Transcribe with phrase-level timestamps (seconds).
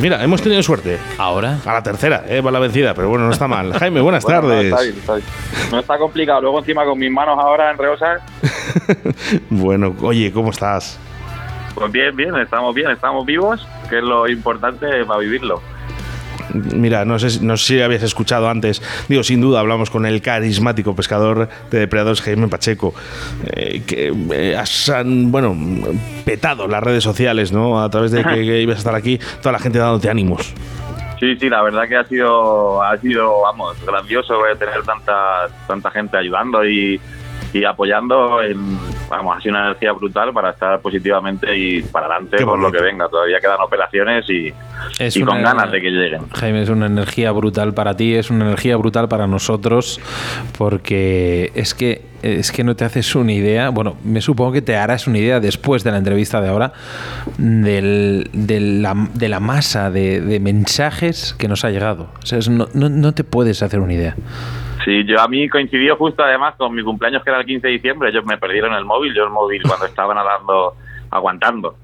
[0.00, 0.98] Mira, hemos tenido suerte.
[1.16, 1.58] Ahora.
[1.64, 3.72] A la tercera, eh, va la vencida, pero bueno, no está mal.
[3.72, 4.70] Jaime, buenas tardes.
[4.70, 5.26] No está, bien, está bien.
[5.72, 6.42] no está complicado.
[6.42, 8.20] Luego encima con mis manos ahora en reosas.
[9.50, 11.00] bueno, oye, ¿cómo estás?
[11.74, 15.62] Pues bien, bien, estamos bien, estamos vivos, que es lo importante para vivirlo.
[16.54, 20.22] Mira, no sé, no sé si habías escuchado antes, digo, sin duda hablamos con el
[20.22, 22.94] carismático pescador de depredadores Jaime Pacheco,
[23.44, 25.56] eh, que eh, has, han, bueno,
[26.24, 27.82] petado las redes sociales, ¿no?
[27.82, 30.54] A través de que, que ibas a estar aquí, toda la gente dándote ánimos.
[31.18, 35.90] Sí, sí, la verdad que ha sido, ha sido, vamos, grandioso eh, tener tanta, tanta
[35.90, 37.00] gente ayudando y,
[37.58, 38.78] y apoyando, en,
[39.08, 42.80] vamos, ha sido una energía brutal para estar positivamente y para adelante por lo que
[42.82, 43.08] venga.
[43.08, 44.52] Todavía quedan operaciones y,
[44.98, 46.22] Es y con ganas de que lleguen.
[46.34, 50.00] Jaime, es una energía brutal para ti, es una energía brutal para nosotros,
[50.58, 54.74] porque es que es que no te haces una idea, bueno, me supongo que te
[54.74, 56.72] harás una idea después de la entrevista de ahora,
[57.38, 62.08] del- de, la, de la masa de, de mensajes que nos ha llegado.
[62.22, 64.16] O sea, es- no, no- no te puedes hacer una idea.
[64.86, 67.72] Sí, yo a mí coincidió justo además con mi cumpleaños que era el 15 de
[67.72, 70.76] diciembre, ellos me perdieron el móvil, yo el móvil cuando estaba nadando,
[71.10, 71.74] aguantando.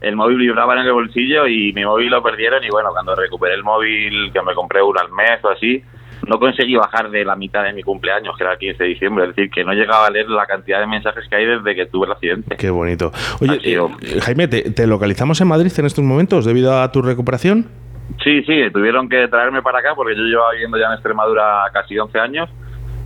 [0.00, 3.54] El móvil vibraba en el bolsillo y mi móvil lo perdieron y bueno, cuando recuperé
[3.54, 5.84] el móvil, que me compré uno al mes o así,
[6.26, 9.24] no conseguí bajar de la mitad de mi cumpleaños, que era el 15 de diciembre,
[9.26, 11.86] es decir, que no llegaba a leer la cantidad de mensajes que hay desde que
[11.86, 12.56] tuve el accidente.
[12.56, 13.12] Qué bonito.
[13.40, 17.66] Oye, eh, Jaime, ¿te, te localizamos en Madrid en estos momentos debido a tu recuperación?
[18.22, 21.98] Sí, sí, tuvieron que traerme para acá porque yo llevaba viviendo ya en Extremadura casi
[21.98, 22.50] 11 años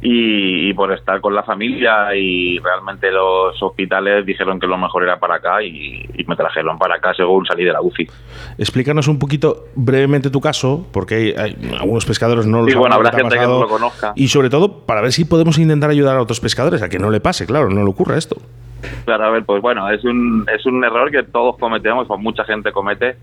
[0.00, 5.04] y, y por estar con la familia y realmente los hospitales dijeron que lo mejor
[5.04, 8.08] era para acá y, y me trajeron para acá según salí de la UCI.
[8.58, 12.80] Explícanos un poquito brevemente tu caso, porque hay, hay- algunos pescadores no lo Sí, saben
[12.80, 14.12] bueno, habrá te ha gente que no lo conozca.
[14.16, 17.10] Y sobre todo, para ver si podemos intentar ayudar a otros pescadores a que no
[17.10, 18.36] le pase, claro, no le ocurra esto.
[19.04, 22.42] Claro, a ver, pues bueno, es un, es un error que todos cometemos, o mucha
[22.44, 23.16] gente comete,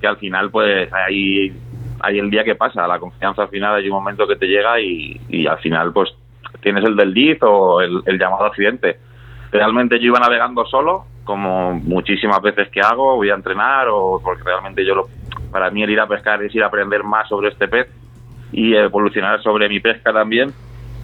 [0.00, 1.52] que al final pues hay,
[2.00, 4.80] hay el día que pasa, la confianza al final hay un momento que te llega
[4.80, 6.14] y, y al final pues
[6.60, 8.98] tienes el del DIF o el, el llamado accidente.
[9.50, 14.42] Realmente yo iba navegando solo, como muchísimas veces que hago, voy a entrenar o porque
[14.44, 15.08] realmente yo lo,
[15.50, 17.88] para mí el ir a pescar es ir a aprender más sobre este pez
[18.52, 20.50] y evolucionar sobre mi pesca también.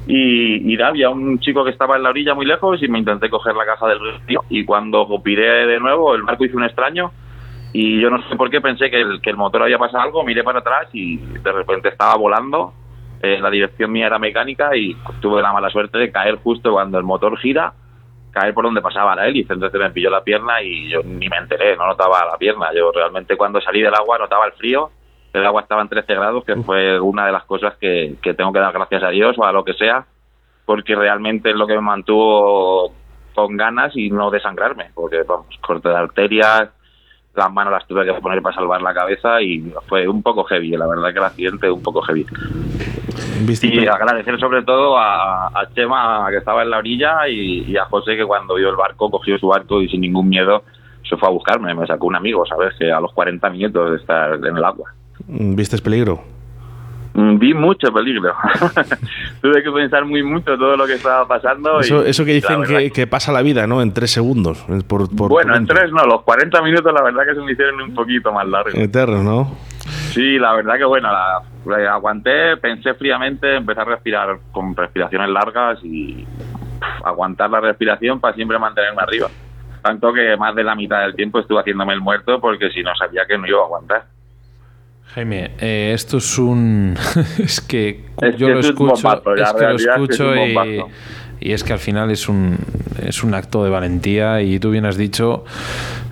[0.07, 3.31] Y, y había un chico que estaba en la orilla muy lejos y me intenté
[3.31, 7.11] coger la caja del río y cuando piré de nuevo el barco hizo un extraño
[7.77, 10.23] y yo no sé por qué pensé que el, que el motor había pasado algo,
[10.23, 12.73] miré para atrás y de repente estaba volando,
[13.21, 16.99] eh, la dirección mía era mecánica y tuve la mala suerte de caer justo cuando
[16.99, 17.73] el motor gira,
[18.31, 21.37] caer por donde pasaba la hélice, entonces me pilló la pierna y yo ni me
[21.37, 24.91] enteré, no notaba la pierna, yo realmente cuando salí del agua notaba el frío,
[25.33, 28.53] el agua estaba en 13 grados, que fue una de las cosas que, que tengo
[28.53, 30.07] que dar gracias a Dios o a lo que sea,
[30.65, 32.95] porque realmente es lo que me mantuvo
[33.35, 36.71] con ganas y no desangrarme, porque vamos, corte de arterias,
[37.35, 40.71] las manos las tuve que poner para salvar la cabeza y fue un poco heavy,
[40.77, 42.27] la verdad que el accidente un poco heavy.
[43.63, 47.85] Y agradecer sobre todo a, a Chema que estaba en la orilla y, y a
[47.87, 50.63] José que cuando vio el barco cogió su barco y sin ningún miedo
[51.09, 52.75] se fue a buscarme, me sacó un amigo, ¿sabes?
[52.79, 54.91] Que a los 40 minutos de estar en el agua.
[55.27, 56.34] ¿Vistes peligro?
[57.15, 58.35] Mm, Vi mucho peligro.
[59.41, 61.79] Tuve que pensar muy mucho todo lo que estaba pasando.
[61.81, 63.81] y Eso, que dicen que, que pasa la vida, ¿no?
[63.83, 64.65] En tres segundos.
[64.69, 67.53] eh, Por, por bueno, en tres no, los 40 minutos la verdad que se me
[67.53, 68.75] hicieron un poquito más largos.
[68.75, 69.57] Eterno, ¿no?
[70.13, 75.29] Sí, la verdad que bueno, la, la aguanté, pensé fríamente, empecé a respirar con respiraciones
[75.31, 79.29] largas y pff, aguantar la respiración para siempre mantenerme arriba.
[79.83, 82.95] Tanto que más de la mitad del tiempo estuve haciéndome el muerto porque si no
[82.97, 84.05] sabía que no iba a aguantar.
[85.15, 86.97] Jaime, eh, esto es un...
[87.39, 90.09] es que Es yo que lo es escucho, bombazo, la es que lo realidad es
[90.09, 90.91] que es escucho y, bombazo.
[91.41, 92.59] y es que al final es un,
[93.01, 95.45] es un acto de valentía y tú bien has dicho,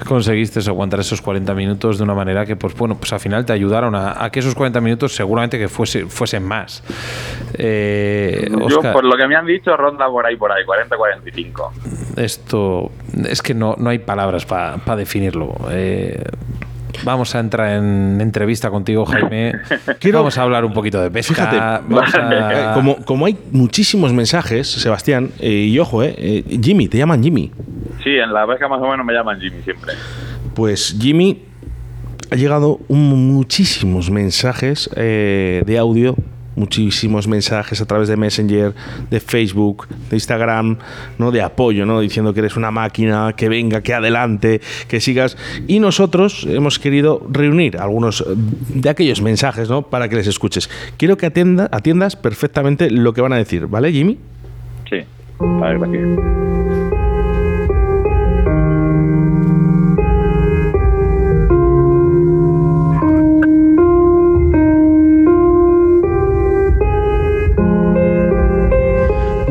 [0.07, 3.53] conseguiste aguantar esos 40 minutos de una manera que, pues bueno, pues al final te
[3.53, 6.85] ayudaron a, a que esos 40 minutos seguramente que fuese, fuesen más.
[7.55, 11.71] Eh, Yo, Óscar, por lo que me han dicho, ronda por ahí, por ahí, 40-45.
[12.19, 12.93] esto
[13.29, 15.55] es que no, no hay palabras para definirlo.
[15.71, 16.23] Eh,
[17.05, 19.55] vamos a entrar en entrevista contigo, Jaime.
[19.99, 21.35] Quiero- Vamos a hablar un poquito de pesca.
[21.35, 21.57] Fíjate,
[21.89, 26.89] vamos Eh, a- como, como hay muchísimos mensajes, Sebastián, eh, y ojo, eh, eh, Jimmy,
[26.89, 27.51] te llaman Jimmy.
[28.03, 29.93] Sí, en la pesca más o menos me llaman Jimmy siempre.
[30.55, 31.43] Pues Jimmy,
[32.31, 36.17] ha llegado un- muchísimos mensajes eh, de audio,
[36.57, 38.75] muchísimos mensajes a través de Messenger,
[39.11, 40.79] de Facebook, de Instagram,
[41.19, 41.31] ¿no?
[41.31, 42.01] de apoyo, ¿no?
[42.01, 45.37] diciendo que eres una máquina, que venga, que adelante, que sigas.
[45.67, 48.25] Y nosotros hemos querido reunir algunos
[48.69, 49.83] de aquellos mensajes ¿no?
[49.83, 50.69] para que les escuches.
[50.97, 54.19] Quiero que atienda- atiendas perfectamente lo que van a decir, ¿vale, Jimmy?
[54.91, 54.99] Sí.
[55.41, 56.72] Ver, gracias.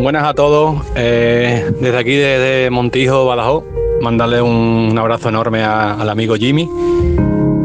[0.01, 0.81] Buenas a todos.
[0.95, 3.63] Eh, desde aquí, desde Montijo, Badajoz,
[4.01, 6.67] mandarle un, abrazo enorme al amigo Jimmy,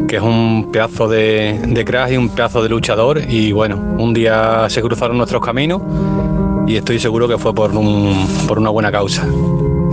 [0.07, 3.21] que es un pedazo de, de crack y un pedazo de luchador.
[3.27, 5.81] Y bueno, un día se cruzaron nuestros caminos
[6.67, 9.27] y estoy seguro que fue por, un, por una buena causa.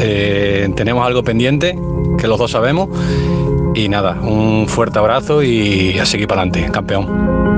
[0.00, 1.78] Eh, tenemos algo pendiente,
[2.18, 2.88] que los dos sabemos.
[3.74, 7.53] Y nada, un fuerte abrazo y a seguir para adelante, campeón.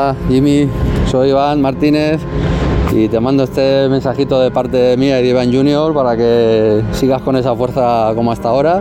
[0.00, 0.66] Hola Jimmy,
[1.10, 2.22] soy Iván Martínez
[2.90, 7.20] y te mando este mensajito de parte mía y de Iván Junior para que sigas
[7.20, 8.80] con esa fuerza como hasta ahora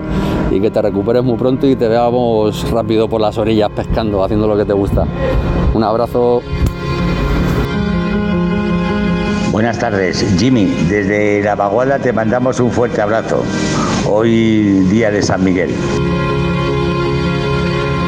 [0.50, 4.48] y que te recuperes muy pronto y te veamos rápido por las orillas pescando, haciendo
[4.48, 5.06] lo que te gusta.
[5.74, 6.42] Un abrazo.
[9.52, 10.68] Buenas tardes, Jimmy.
[10.88, 13.44] Desde La Baguala te mandamos un fuerte abrazo.
[14.10, 15.72] Hoy día de San Miguel.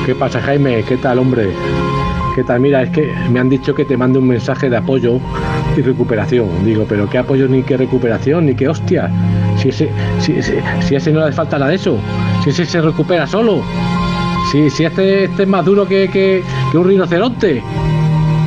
[0.06, 0.86] ¿Qué pasa, Jaime?
[0.86, 1.52] ¿Qué tal, hombre?
[2.36, 2.62] ¿Qué tal?
[2.62, 5.20] Mira, es que me han dicho que te mande un mensaje de apoyo
[5.76, 6.48] y recuperación.
[6.64, 8.46] Digo, pero ¿qué apoyo ni qué recuperación?
[8.46, 9.12] Ni qué hostia.
[9.58, 9.90] Si ese,
[10.20, 12.00] si, si, ese no le falta nada de eso.
[12.42, 13.62] Si ese se recupera solo.
[14.50, 16.42] Si, si este, este es más duro que, que,
[16.74, 17.62] un rinoceronte.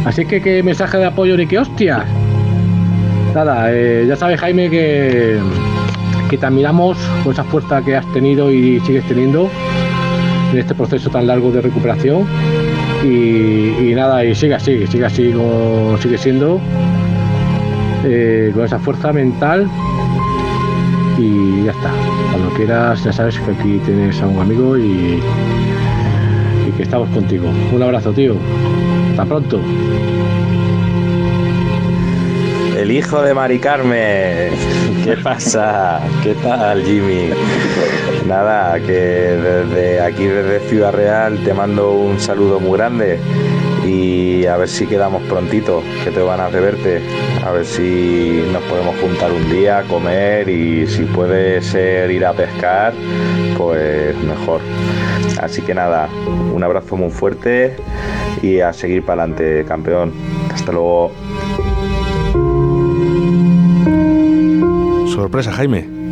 [0.06, 2.04] Así que qué mensaje de apoyo ni qué hostias.
[3.34, 5.38] Nada, eh, ya sabes Jaime que,
[6.30, 9.50] que te admiramos con esa fuerza que has tenido y sigues teniendo
[10.52, 12.26] en este proceso tan largo de recuperación
[13.04, 16.60] y, nada, y sigue así, sigue así como sigue siendo,
[18.04, 19.68] eh, con esa fuerza mental
[21.18, 21.90] y ya está.
[22.30, 25.20] Cuando quieras, ya sabes que aquí tienes a un amigo y,
[26.68, 27.48] y que estamos contigo.
[27.72, 28.36] Un abrazo, tío.
[29.10, 29.60] Hasta pronto.
[32.76, 34.52] El hijo de Mari Carmen.
[35.04, 36.00] ¿Qué pasa?
[36.22, 37.30] ¿Qué tal, Jimmy?
[38.26, 43.18] Nada, que desde aquí, desde Ciudad Real, te mando un saludo muy grande
[43.86, 47.02] y a ver si quedamos prontito, que te van a reverte.
[47.44, 52.32] A ver si nos podemos juntar un día, comer y si puede ser ir a
[52.32, 52.94] pescar,
[53.58, 54.60] pues mejor.
[55.40, 56.08] Así que nada,
[56.54, 57.76] un abrazo muy fuerte
[58.42, 60.12] y a seguir para adelante, campeón.
[60.52, 61.12] Hasta luego.
[65.14, 66.03] sorpresa, Jaime.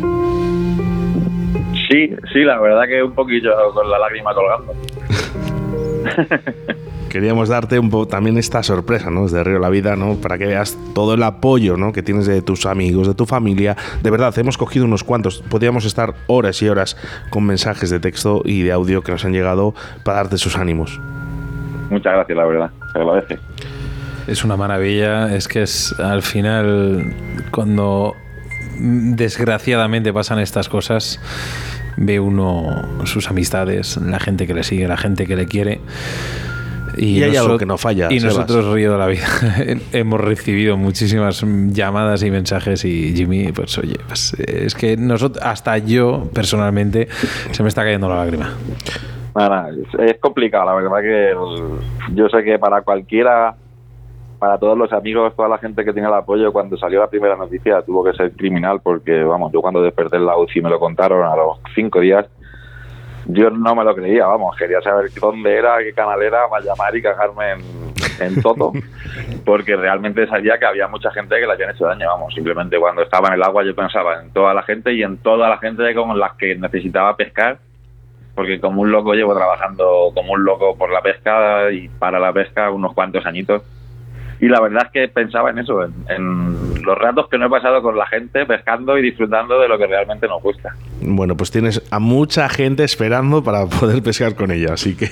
[1.93, 4.73] Sí, sí, la verdad que un poquillo con la lágrima colgando.
[7.11, 9.25] Queríamos darte un poco también esta sorpresa, ¿no?
[9.25, 10.15] Desde Río La Vida, ¿no?
[10.15, 11.93] Para que veas todo el apoyo, ¿no?
[11.93, 13.77] Que tienes de tus amigos, de tu familia.
[14.01, 15.43] De verdad, hemos cogido unos cuantos.
[15.43, 16.97] Podríamos estar horas y horas
[17.29, 20.99] con mensajes de texto y de audio que nos han llegado para darte sus ánimos.
[21.91, 22.71] Muchas gracias, la verdad.
[22.91, 23.37] Se agradece.
[24.25, 25.35] Es una maravilla.
[25.35, 27.13] Es que es al final
[27.51, 28.15] cuando
[28.79, 31.19] desgraciadamente pasan estas cosas,
[31.97, 35.79] ve uno sus amistades, la gente que le sigue, la gente que le quiere.
[36.95, 38.07] Y, hay algo que no falla.
[38.11, 39.25] Y nosotros, Río de la Vida,
[39.93, 45.77] hemos recibido muchísimas llamadas y mensajes y Jimmy, pues oye, pues, es que nosotros, hasta
[45.79, 47.07] yo personalmente
[47.51, 48.53] se me está cayendo la lágrima.
[49.99, 53.55] es complicado, la verdad que yo sé que para cualquiera
[54.43, 57.37] para todos los amigos, toda la gente que tiene el apoyo, cuando salió la primera
[57.37, 60.81] noticia tuvo que ser criminal porque, vamos, yo cuando desperté en la UCI me lo
[60.81, 62.25] contaron a los cinco días,
[63.25, 66.93] yo no me lo creía, vamos, quería saber dónde era, qué canal era, para llamar
[66.93, 67.53] y cagarme
[68.19, 68.73] en, todo,
[69.45, 73.01] porque realmente sabía que había mucha gente que le habían hecho daño, vamos, simplemente cuando
[73.01, 75.95] estaba en el agua yo pensaba en toda la gente y en toda la gente
[75.95, 77.59] con las que necesitaba pescar,
[78.35, 82.33] porque como un loco llevo trabajando como un loco por la pesca y para la
[82.33, 83.63] pesca unos cuantos añitos
[84.43, 87.81] y la verdad es que pensaba en eso, en, los ratos que no he pasado
[87.81, 90.75] con la gente pescando y disfrutando de lo que realmente nos gusta.
[91.05, 95.09] Bueno, pues tienes a mucha gente esperando para poder pescar con ella, así que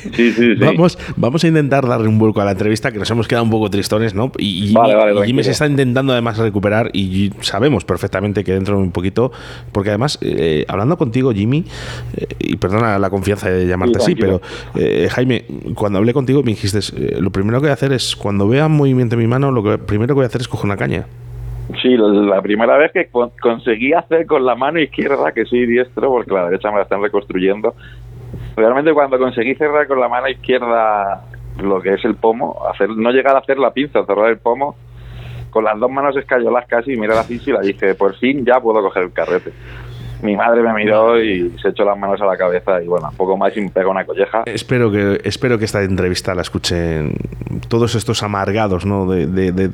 [0.60, 3.50] vamos, vamos a intentar darle un vuelco a la entrevista, que nos hemos quedado un
[3.50, 4.32] poco tristones, ¿no?
[4.38, 4.74] Y,
[5.26, 9.32] Jimmy, se está intentando además recuperar y sabemos perfectamente que dentro de un poquito,
[9.72, 11.66] porque además, eh, hablando contigo, Jimmy,
[12.16, 14.42] eh, y perdona la confianza de llamarte así, pero
[14.76, 15.46] eh, Jaime,
[15.76, 16.80] cuando hablé contigo me dijiste,
[17.20, 20.14] lo primero que voy a hacer es, cuando vea movimiento mi mano, lo que primero
[20.14, 21.08] que voy a hacer es coger una caña.
[21.82, 23.10] Sí, la primera vez que
[23.40, 27.02] conseguí hacer con la mano izquierda, que soy diestro, porque la derecha me la están
[27.02, 27.76] reconstruyendo,
[28.56, 31.24] realmente cuando conseguí cerrar con la mano izquierda
[31.62, 34.76] lo que es el pomo, hacer no llegar a hacer la pinza, cerrar el pomo,
[35.50, 38.82] con las dos manos escayolas casi, mirar así y la dije, por fin ya puedo
[38.82, 39.52] coger el carrete
[40.22, 43.16] mi madre me miró y se echó las manos a la cabeza y bueno, un
[43.16, 44.44] poco más y me pegó una colleja.
[44.46, 47.14] Espero que, espero que esta entrevista la escuchen
[47.68, 49.10] todos estos amargados, ¿no?
[49.10, 49.72] De,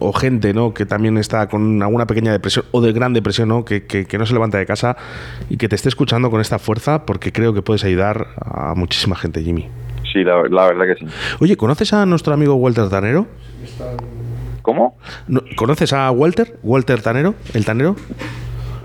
[0.00, 0.72] o gente, ¿no?
[0.74, 3.64] Que también está con alguna pequeña depresión o de gran depresión, ¿no?
[3.64, 4.96] Que, que, no se levanta de casa
[5.50, 9.16] y que te esté escuchando con esta fuerza porque creo que puedes ayudar a muchísima
[9.16, 9.68] gente, Jimmy.
[10.12, 11.12] Sí, la, la verdad que sí.
[11.40, 13.26] Oye, ¿conoces a nuestro amigo Walter Tanero?
[14.62, 14.96] ¿Cómo?
[15.28, 16.58] No, ¿Conoces a Walter?
[16.62, 17.34] ¿Walter Tanero?
[17.54, 17.94] ¿El Tanero?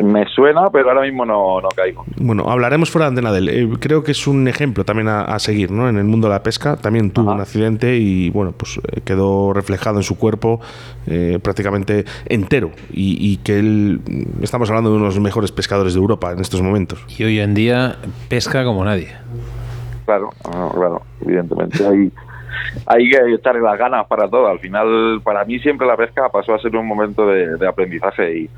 [0.04, 2.06] Me suena, pero ahora mismo no, no caigo.
[2.18, 3.50] Bueno, hablaremos fuera de antena de él.
[3.50, 5.90] Eh, creo que es un ejemplo también a, a seguir, ¿no?
[5.90, 6.76] En el mundo de la pesca.
[6.78, 7.36] También tuvo Ajá.
[7.36, 10.60] un accidente y, bueno, pues eh, quedó reflejado en su cuerpo
[11.08, 12.72] eh, prácticamente entero.
[12.92, 16.32] Y, y que él, mm, estamos hablando de uno de los mejores pescadores de Europa
[16.32, 17.04] en estos momentos.
[17.18, 17.98] Y hoy en día
[18.30, 19.10] pesca como nadie.
[20.06, 21.86] Claro, no, claro, evidentemente.
[21.86, 22.12] Hay,
[22.86, 24.48] hay que echarle las ganas para todo.
[24.48, 28.40] Al final, para mí siempre la pesca pasó a ser un momento de, de aprendizaje
[28.40, 28.50] y,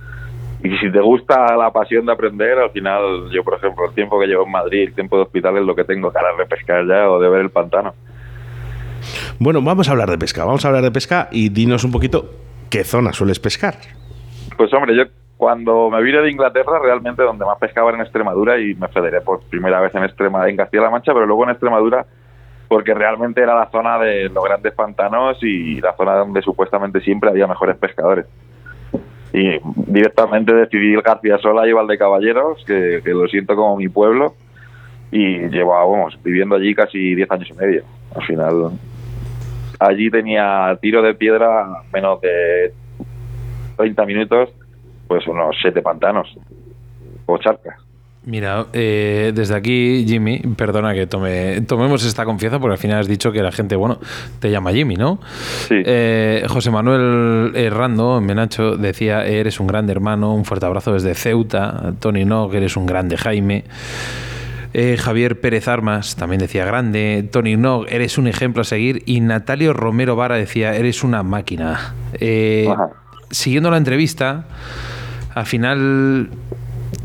[0.64, 4.18] y si te gusta la pasión de aprender, al final, yo por ejemplo, el tiempo
[4.18, 6.88] que llevo en Madrid, el tiempo de hospital es lo que tengo ganas de pescar
[6.88, 7.94] ya o de ver el pantano.
[9.40, 10.46] Bueno, vamos a hablar de pesca.
[10.46, 12.30] Vamos a hablar de pesca y dinos un poquito
[12.70, 13.76] qué zona sueles pescar.
[14.56, 15.04] Pues hombre, yo
[15.36, 19.20] cuando me vine de Inglaterra, realmente donde más pescaba era en Extremadura y me federé
[19.20, 22.06] por primera vez en Extrema, en Castilla-La Mancha, pero luego en Extremadura
[22.70, 27.30] porque realmente era la zona de los grandes pantanos y la zona donde supuestamente siempre
[27.30, 28.26] había mejores pescadores.
[29.34, 29.60] Y
[29.92, 34.36] directamente decidí ir García Sola y Valdecaballeros, que, que lo siento como mi pueblo,
[35.12, 37.84] y llevo, vamos, viviendo allí casi 10 años y medio.
[38.16, 38.72] Al final,
[39.80, 42.74] allí tenía tiro de piedra menos de
[43.78, 44.50] 30 minutos,
[45.08, 46.36] pues unos 7 pantanos
[47.26, 47.83] o charcas.
[48.26, 53.08] Mira, eh, desde aquí, Jimmy, perdona que tome, tomemos esta confianza porque al final has
[53.08, 54.00] dicho que la gente, bueno,
[54.40, 55.20] te llama Jimmy, ¿no?
[55.68, 55.76] Sí.
[55.86, 61.96] Eh, José Manuel Errando, Menacho, decía, eres un grande hermano, un fuerte abrazo desde Ceuta.
[62.00, 63.66] Tony Nog, eres un grande Jaime.
[64.74, 67.28] Eh, Javier Pérez Armas también decía grande.
[67.30, 69.04] Tony Nog, eres un ejemplo a seguir.
[69.06, 71.94] Y Natalio Romero Vara decía, eres una máquina.
[73.32, 74.46] Siguiendo la entrevista,
[75.36, 76.30] al final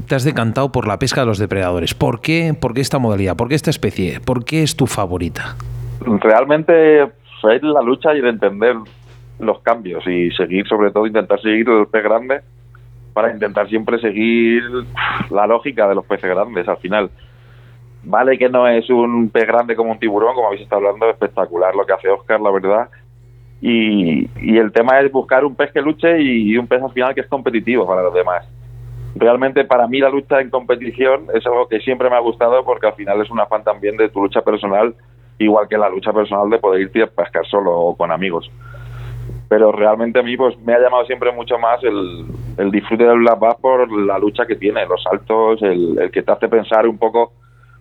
[0.09, 1.95] te has decantado por la pesca de los depredadores.
[1.95, 2.55] ¿Por qué?
[2.59, 3.37] ¿Por qué esta modalidad?
[3.37, 4.21] ¿Por qué esta especie?
[4.21, 5.57] ¿Por qué es tu favorita?
[6.01, 7.07] realmente
[7.43, 8.77] pues, es la lucha y de entender
[9.39, 12.41] los cambios y seguir, sobre todo, intentar seguir el pez grande
[13.13, 14.63] para intentar siempre seguir
[15.31, 17.11] la lógica de los peces grandes al final.
[18.05, 21.75] Vale que no es un pez grande como un tiburón, como habéis estado hablando, espectacular
[21.75, 22.89] lo que hace Oscar, la verdad.
[23.61, 27.15] Y, y el tema es buscar un pez que luche y un pez al final
[27.15, 28.47] que es competitivo para los demás.
[29.19, 32.87] Realmente para mí la lucha en competición es algo que siempre me ha gustado porque
[32.87, 34.95] al final es un afán también de tu lucha personal,
[35.39, 38.49] igual que la lucha personal de poder irte a pescar solo o con amigos.
[39.49, 43.41] Pero realmente a mí pues me ha llamado siempre mucho más el, disfrute del black
[43.41, 46.99] bass por la lucha que tiene, los saltos, el, el que te hace pensar un
[46.99, 47.33] poco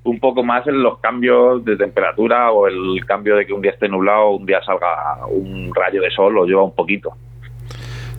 [0.05, 3.71] un poco más en los cambios de temperatura o el cambio de que un día
[3.71, 7.11] esté nublado o un día salga un rayo de sol o lleva un poquito.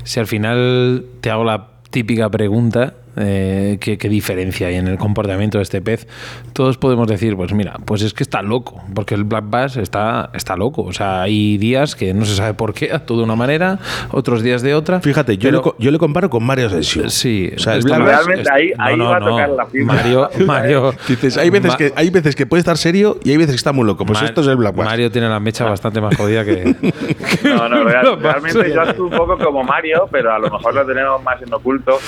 [0.05, 4.99] Si al final te hago la típica pregunta, eh, ¿qué, qué diferencia hay en el
[4.99, 6.07] comportamiento de este pez?
[6.53, 10.31] Todos podemos decir, pues mira, pues es que está loco, porque el black bass está,
[10.35, 10.83] está loco.
[10.83, 13.79] O sea, hay días que no se sabe por qué, actúa de una manera,
[14.11, 15.01] otros días de otra.
[15.01, 17.09] Fíjate, yo, pero- le, co- yo le comparo con Mario Asensio.
[17.11, 19.67] Sí, O sea, el esto Black no Bass- Realmente ahí, ahí va a tocar la
[19.67, 19.95] fibra.
[19.95, 23.37] Mario, Mario, Dices, hay veces, Ma- que, hay veces que puede estar serio y hay
[23.37, 24.05] veces que está muy loco.
[24.07, 24.87] Pues Ma- esto es el Black Bass.
[24.87, 26.75] Mario tiene la mecha bastante más jodida que.
[27.45, 30.85] No, no, real- realmente yo actúo un poco como Mario, pero a lo mejor lo
[30.87, 31.99] tenemos más en oculto.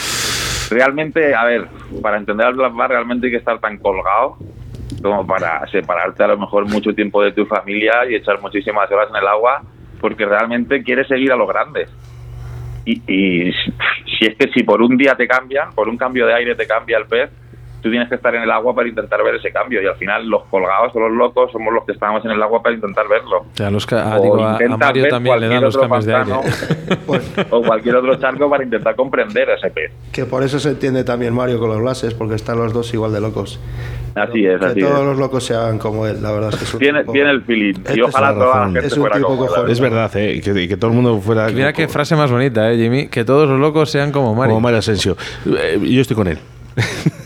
[0.70, 1.66] Realmente, a ver,
[2.00, 4.36] para entender al Black Bar realmente hay que estar tan colgado
[5.02, 9.08] como para separarte a lo mejor mucho tiempo de tu familia y echar muchísimas horas
[9.10, 9.62] en el agua
[10.00, 11.88] porque realmente quieres seguir a los grandes.
[12.84, 13.52] Y, y
[14.18, 16.98] si que si por un día te cambian, por un cambio de aire te cambia
[16.98, 17.30] el pez,
[17.82, 20.26] tú tienes que estar en el agua para intentar ver ese cambio y al final
[20.28, 23.38] los colgados o los locos somos los que estamos en el agua para intentar verlo.
[23.40, 25.76] O sea, los ca- ah, O digo, a, a Mario también le dan cualquier los
[25.76, 26.30] otro cambios de aire.
[27.06, 27.46] pantano.
[27.50, 29.92] o cualquier otro charco para intentar comprender a ese pez.
[30.12, 33.12] Que por eso se entiende también Mario con los blases, porque están los dos igual
[33.12, 33.58] de locos.
[34.14, 35.06] Así es, que así todos es.
[35.06, 37.42] los locos sean como él, la verdad es que es un Tiene, tipo- tiene el
[37.42, 37.75] feeling.
[37.78, 39.70] Este Y ojalá toda la gente Es un fuera tipo como él.
[39.70, 40.34] Es verdad, ¿eh?
[40.34, 41.49] Y que, y que todo el mundo fuera.
[41.49, 43.06] Mira qué frase más bonita, ¿eh, Jimmy?
[43.06, 44.50] Que todos los locos sean como Mario.
[44.54, 45.16] Como Mario Asensio.
[45.46, 46.38] Eh, yo estoy con él.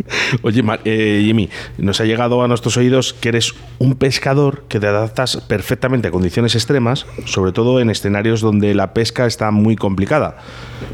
[0.42, 4.86] Oye, eh, Jimmy, nos ha llegado a nuestros oídos que eres un pescador que te
[4.86, 10.36] adaptas perfectamente a condiciones extremas, sobre todo en escenarios donde la pesca está muy complicada.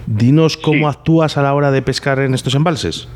[0.07, 0.99] Dinos cómo Sí.
[0.99, 3.09] actúas a la hora de pescar en estos embalses.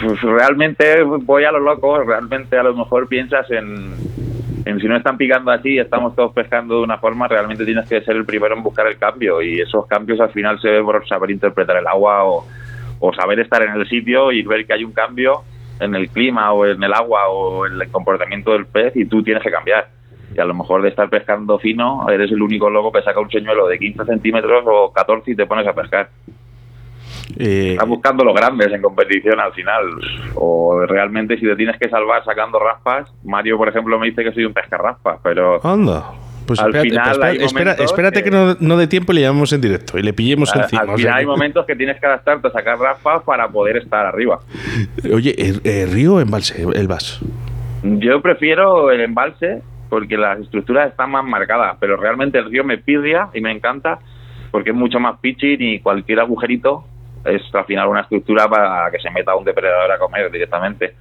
[0.00, 3.94] Pues realmente voy a lo loco, realmente a lo mejor piensas en,
[4.66, 8.02] en si no están picando así, estamos todos pescando de una forma, realmente tienes que
[8.02, 11.06] ser el primero en buscar el cambio y esos cambios al final se ven por
[11.08, 12.46] saber interpretar el agua o,
[13.06, 15.42] o saber estar en el sitio y ver que hay un cambio
[15.78, 19.22] en el clima o en el agua o en el comportamiento del pez y tú
[19.22, 19.88] tienes que cambiar.
[20.34, 23.30] Y a lo mejor de estar pescando fino, eres el único loco que saca un
[23.30, 26.08] señuelo de 15 centímetros o 14 y te pones a pescar.
[27.38, 29.84] Eh, Estás buscando los grandes en competición al final.
[30.36, 34.32] O realmente si te tienes que salvar sacando raspas, Mario, por ejemplo, me dice que
[34.32, 36.04] soy un pescarraspas, pero Anda.
[36.46, 39.60] Pues Al espérate, final espérate que, que- no, no dé tiempo y le llamamos en
[39.62, 40.82] directo y le pillemos al, encima.
[40.82, 43.48] al o sea final hay que- momentos que tienes que adaptarte a sacar raspas para
[43.48, 44.40] poder estar arriba.
[45.12, 47.20] Oye, eh, eh, Río o Embalse, el vas.
[47.82, 52.78] Yo prefiero el embalse porque las estructuras están más marcadas, pero realmente el río me
[52.78, 53.98] pirria y me encanta
[54.50, 56.84] porque es mucho más pitching y cualquier agujerito
[57.24, 60.94] es al final una estructura para que se meta un depredador a comer directamente.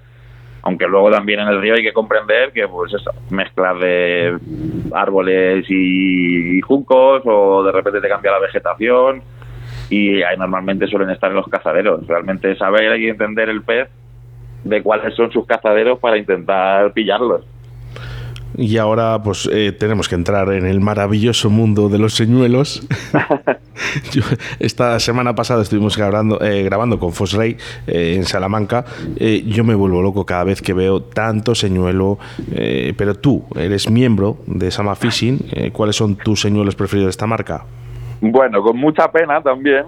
[0.63, 4.37] Aunque luego también en el río hay que comprender que pues eso, mezclas de
[4.93, 9.21] árboles y, juncos o de repente te cambia la vegetación
[9.89, 12.07] y ahí normalmente suelen estar en los cazaderos.
[12.07, 13.89] Realmente saber y entender el pez
[14.63, 17.45] de cuáles son sus cazaderos para intentar pillarlos.
[18.55, 22.87] Y ahora pues eh, tenemos que entrar en el maravilloso mundo de los señuelos.
[24.11, 24.21] Yo,
[24.59, 27.57] esta semana pasada estuvimos grabando, eh, grabando con Fosrey
[27.87, 28.85] eh, en Salamanca.
[29.17, 32.19] Eh, yo me vuelvo loco cada vez que veo tanto señuelo.
[32.51, 35.39] eh, pero tú eres miembro de Sama Fishing.
[35.51, 37.65] eh, ¿Cuáles son tus señuelos preferidos de esta marca?
[38.21, 39.85] Bueno, con mucha pena también.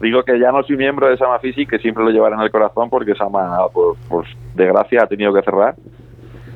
[0.00, 2.50] Digo que ya no soy miembro de Sama Fishing, que siempre lo llevaré en el
[2.50, 5.74] corazón porque Sama, por, por desgracia, ha tenido que cerrar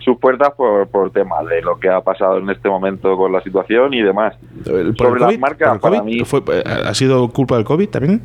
[0.00, 3.40] sus puertas por, por tema de lo que ha pasado en este momento con la
[3.42, 4.36] situación y demás.
[4.64, 7.64] ¿Por Sobre el las marcas, ¿Por el para mí, ¿Fue- eh, ¿Ha sido culpa del
[7.64, 8.20] COVID también?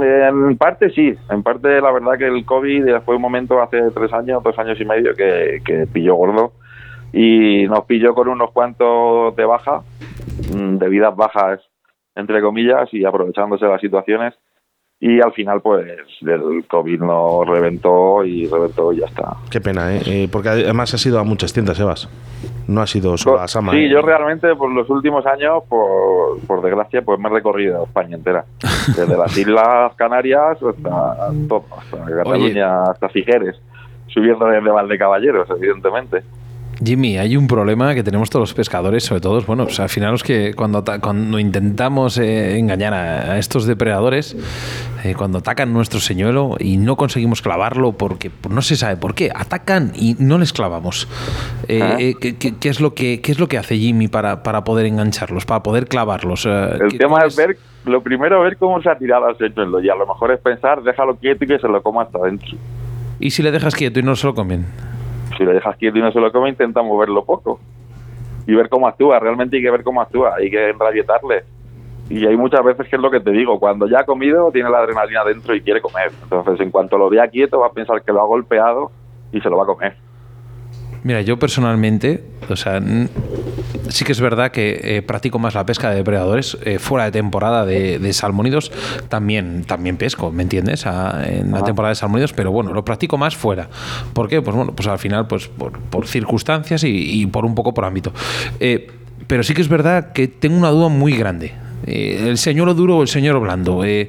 [0.00, 4.12] En parte sí, en parte la verdad que el COVID fue un momento hace tres
[4.12, 6.52] años, dos años y medio que, que pilló gordo
[7.12, 9.82] y nos pilló con unos cuantos de baja,
[10.56, 11.60] mm, de vidas bajas
[12.14, 14.34] entre comillas y aprovechándose las situaciones
[15.04, 15.84] y al final pues
[16.20, 19.36] el COVID nos reventó y reventó y ya está.
[19.50, 20.00] Qué pena, ¿eh?
[20.06, 22.08] Eh, porque además ha sido a muchas tiendas, Sebas.
[22.68, 23.72] No ha sido solo a Sama.
[23.72, 23.88] Sí, ¿eh?
[23.90, 28.44] yo realmente por los últimos años, por, por desgracia, pues me he recorrido España entera.
[28.96, 33.60] Desde las Islas Canarias hasta todo, hasta Cataluña, hasta Figueres,
[34.06, 36.22] subiendo desde Valdecaballeros, evidentemente.
[36.84, 40.10] Jimmy, hay un problema que tenemos todos los pescadores, sobre todo, bueno, pues al final
[40.12, 44.36] los que cuando, cuando intentamos eh, engañar a, a estos depredadores,
[45.04, 49.30] eh, cuando atacan nuestro señuelo y no conseguimos clavarlo porque no se sabe por qué,
[49.34, 51.08] atacan y no les clavamos.
[51.68, 54.64] Eh, ¿qué, qué- qué es lo que, ¿Qué es lo que hace Jimmy para, para
[54.64, 56.46] poder engancharlos, para poder clavarlos?
[56.46, 59.88] El ¿qué- tema es ver, lo primero ver cómo se ha tirado al señuelo y
[59.88, 62.56] a lo mejor es pensar, déjalo quieto y que se lo coma hasta adentro.
[63.20, 64.66] Y si le dejas quieto y no se lo comen.
[65.36, 67.58] Si lo dejas quieto y no se lo come, intenta moverlo poco
[68.46, 69.18] y ver cómo actúa.
[69.18, 71.44] Realmente hay que ver cómo actúa, hay que enrabietarle.
[72.08, 74.68] Y hay muchas veces que es lo que te digo, cuando ya ha comido tiene
[74.68, 76.10] la adrenalina dentro y quiere comer.
[76.24, 78.90] Entonces, en cuanto lo vea quieto, va a pensar que lo ha golpeado
[79.32, 79.96] y se lo va a comer.
[81.04, 82.80] Mira, yo personalmente, o sea,
[83.88, 87.10] sí que es verdad que eh, practico más la pesca de depredadores eh, fuera de
[87.10, 88.70] temporada de, de salmónidos.
[89.08, 90.86] También, también pesco, ¿me entiendes?
[90.86, 93.68] A- en la temporada de salmónidos, pero bueno, lo practico más fuera.
[94.12, 94.40] ¿Por qué?
[94.42, 97.84] Pues bueno, pues al final, pues por, por circunstancias y, y por un poco por
[97.84, 98.12] ámbito.
[98.60, 98.88] Eh,
[99.26, 101.52] pero sí que es verdad que tengo una duda muy grande.
[101.86, 103.84] Eh, el señuelo duro o el señuelo blando.
[103.84, 104.08] Eh,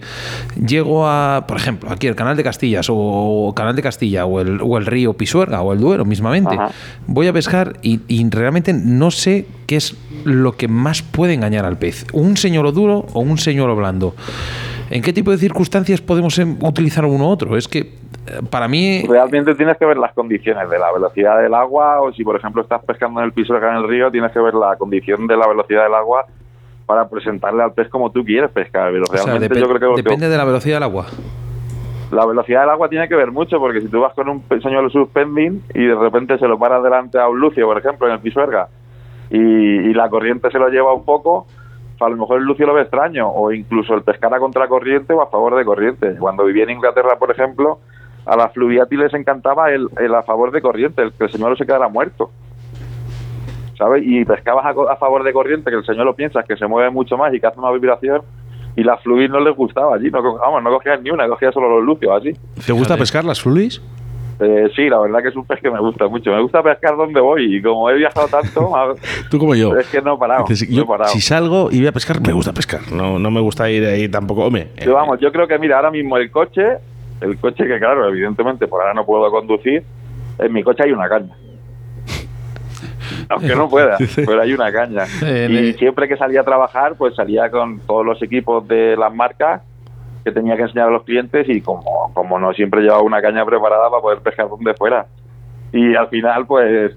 [0.55, 4.41] llego a, por ejemplo, aquí el canal de Castillas o, o canal de Castilla o
[4.41, 6.55] el, o el río Pisuerga o el Duero mismamente.
[6.55, 6.69] Ajá.
[7.07, 11.65] Voy a pescar y, y realmente no sé qué es lo que más puede engañar
[11.65, 12.05] al pez.
[12.13, 14.15] Un señuelo duro o un señuelo blando.
[14.89, 17.57] ¿En qué tipo de circunstancias podemos em, utilizar uno u otro?
[17.57, 17.91] Es que eh,
[18.49, 22.23] para mí Realmente tienes que ver las condiciones de la velocidad del agua o si,
[22.23, 24.75] por ejemplo, estás pescando en el piso acá en el río, tienes que ver la
[24.75, 26.25] condición de la velocidad del agua
[26.86, 28.91] para presentarle al pez como tú quieres pescar.
[28.91, 31.06] Pero o realmente yo creo que depende de la velocidad del agua.
[32.12, 34.89] La velocidad del agua tiene que ver mucho, porque si tú vas con un señuelo
[34.89, 38.19] suspending y de repente se lo paras delante a un lucio, por ejemplo, en el
[38.19, 38.67] pisuerga,
[39.32, 41.48] y, y la corriente se lo lleva un poco,
[42.00, 45.22] a lo mejor el lucio lo ve extraño, o incluso el pescar a contracorriente o
[45.22, 46.15] a favor de corriente.
[46.19, 47.80] Cuando vivía en Inglaterra, por ejemplo,
[48.26, 51.56] a las fluviati les encantaba el, el a favor de corriente, el que el señuelo
[51.56, 52.32] se quedara muerto.
[53.77, 54.03] ¿Sabes?
[54.05, 56.89] Y pescabas a, co- a favor de corriente, que el señuelo piensa que se mueve
[56.91, 58.21] mucho más y que hace una vibración,
[58.75, 61.69] y las fluvis no les gustaba allí, no, vamos, no cogían ni una, cogían solo
[61.77, 62.31] los lucios así.
[62.65, 63.81] ¿Te gusta pescar las flulis?
[64.39, 66.31] Eh, sí, la verdad que es un pez que me gusta mucho.
[66.31, 68.71] Me gusta pescar donde voy y como he viajado tanto,
[69.29, 69.75] Tú como yo.
[69.77, 70.45] es que no he parado.
[70.47, 71.12] Dices, no parado.
[71.12, 72.81] si salgo y voy a pescar, me gusta pescar.
[72.91, 74.45] No, no me gusta ir ahí tampoco.
[74.45, 76.63] Hombre, eh, Yo, vamos, yo creo que mira, ahora mismo el coche,
[77.21, 79.83] el coche que claro, evidentemente por ahora no puedo conducir,
[80.39, 81.36] en mi coche hay una caña.
[83.34, 85.06] Aunque no pueda, pero hay una caña.
[85.50, 89.62] Y siempre que salía a trabajar, pues salía con todos los equipos de las marcas
[90.24, 93.46] que tenía que enseñar a los clientes y como, como no siempre llevaba una caña
[93.46, 95.08] preparada para poder pescar donde fuera.
[95.72, 96.96] Y al final, pues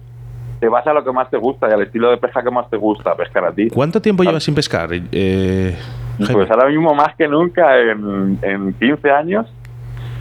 [0.61, 2.70] te vas a lo que más te gusta y al estilo de pesca que más
[2.70, 3.68] te gusta pescar a ti.
[3.68, 4.90] ¿Cuánto tiempo llevas sin pescar?
[4.92, 5.77] Eh?
[6.18, 9.46] Pues ahora mismo más que nunca en, en 15 años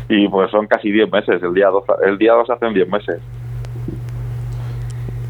[0.10, 1.42] y pues son casi 10 meses.
[1.42, 3.22] El día 2, el día 2 hacen 10 meses.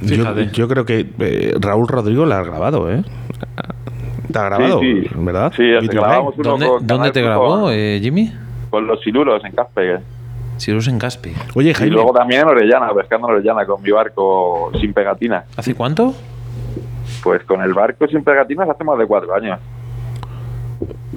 [0.05, 0.49] Yo, Fíjate.
[0.53, 3.03] yo creo que eh, Raúl Rodrigo la ha grabado, ¿eh?
[4.31, 4.79] ¿Te ha grabado?
[4.79, 5.09] Sí, sí.
[5.15, 5.53] ¿Verdad?
[5.55, 8.33] Sí, grabamos uno ¿Dónde, con dónde Canal te grabó, con- eh, Jimmy?
[8.69, 9.99] Con los siluros en Caspe.
[10.57, 11.33] Sirus en Caspi.
[11.53, 15.43] Oye, Y Jaime, luego también en Orellana, pescando en Orellana con mi barco sin pegatina.
[15.57, 16.13] ¿Hace cuánto?
[17.23, 19.59] Pues con el barco sin pegatinas hace más de cuatro años.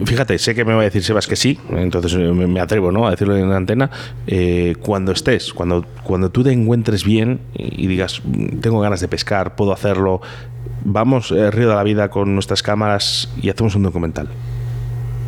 [0.04, 3.06] Fíjate, sé que me va a decir Sebas que sí, entonces eh, me, atrevo ¿no?
[3.06, 3.90] a decirlo en la antena.
[4.26, 9.08] Eh, cuando estés, cuando, cuando tú te encuentres bien y, digas, "Mm, tengo ganas de
[9.08, 10.20] pescar, puedo hacerlo,
[10.84, 14.28] vamos eh, Río de la Vida con nuestras cámaras y hacemos un documental.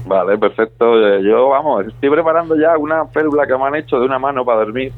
[0.06, 1.20] Vale, perfecto.
[1.20, 4.60] Yo, vamos, estoy preparando ya una férula que me han hecho de una mano para
[4.60, 4.92] dormir.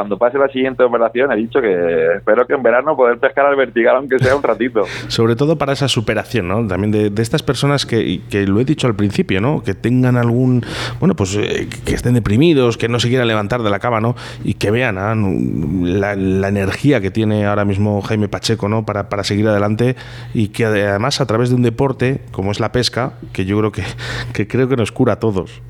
[0.00, 3.54] Cuando pase la siguiente operación, he dicho que espero que en verano poder pescar al
[3.54, 4.84] vertical, aunque sea un ratito.
[5.08, 6.66] Sobre todo para esa superación, ¿no?
[6.66, 9.62] También de, de estas personas que, que lo he dicho al principio, ¿no?
[9.62, 10.64] Que tengan algún,
[11.00, 14.16] bueno, pues eh, que estén deprimidos, que no se quieran levantar de la cama, ¿no?
[14.42, 15.14] Y que vean ¿ah?
[15.14, 18.86] la, la energía que tiene ahora mismo Jaime Pacheco, ¿no?
[18.86, 19.96] Para, para seguir adelante
[20.32, 23.70] y que además a través de un deporte como es la pesca, que yo creo
[23.70, 23.82] que,
[24.32, 25.60] que creo que nos cura a todos.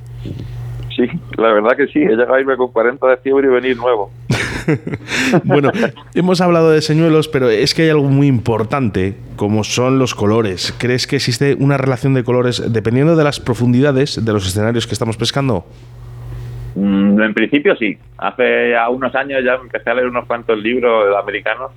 [0.94, 2.00] Sí, la verdad que sí.
[2.00, 4.10] He llegado a irme con 40 de fiebre y venir nuevo.
[5.44, 5.70] Bueno,
[6.14, 10.74] hemos hablado de señuelos, pero es que hay algo muy importante, como son los colores.
[10.78, 14.92] ¿Crees que existe una relación de colores dependiendo de las profundidades de los escenarios que
[14.92, 15.64] estamos pescando?
[16.74, 17.96] Mm, en principio sí.
[18.18, 21.72] Hace ya unos años ya empecé a leer unos cuantos libros americanos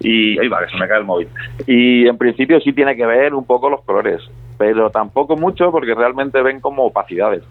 [0.00, 1.28] y ahí va, que se me cae el móvil.
[1.66, 4.22] Y en principio sí tiene que ver un poco los colores,
[4.56, 7.42] pero tampoco mucho porque realmente ven como opacidades.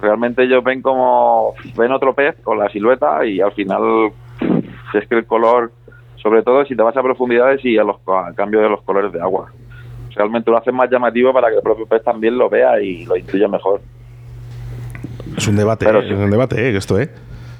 [0.00, 4.12] Realmente ellos ven como ven otro pez con la silueta y al final
[4.94, 5.72] es que el color,
[6.16, 9.12] sobre todo si te vas a profundidades y a los a cambio de los colores
[9.12, 9.50] de agua.
[10.14, 13.16] Realmente lo hacen más llamativo para que el propio pez también lo vea y lo
[13.16, 13.80] intuya mejor.
[15.36, 16.06] Es un debate, Pero ¿eh?
[16.06, 16.76] es un debate, ¿eh?
[16.76, 17.08] esto, ¿eh?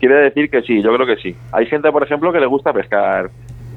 [0.00, 1.36] Quiere decir que sí, yo creo que sí.
[1.52, 3.30] Hay gente, por ejemplo, que le gusta pescar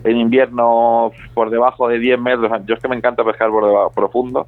[0.04, 2.52] en invierno por debajo de 10 metros.
[2.66, 4.48] Yo es que me encanta pescar por debajo profundo,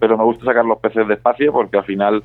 [0.00, 2.22] pero me gusta sacar los peces despacio porque al final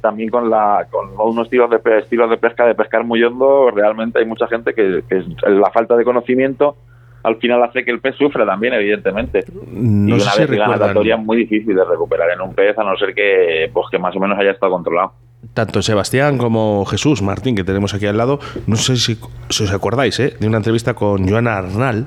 [0.00, 3.70] también con la con unos estilos de pe- estilos de pesca de pescar muy hondo
[3.70, 6.76] realmente hay mucha gente que, que la falta de conocimiento
[7.22, 10.58] al final hace que el pez sufra también evidentemente No y sé una si vez
[10.58, 13.86] la natatoria es muy difícil de recuperar en un pez a no ser que pues
[13.90, 15.12] que más o menos haya estado controlado
[15.54, 18.40] tanto Sebastián como Jesús Martín, que tenemos aquí al lado.
[18.66, 19.16] No sé si,
[19.48, 20.34] si os acordáis, ¿eh?
[20.40, 22.06] De una entrevista con Joana Arnal.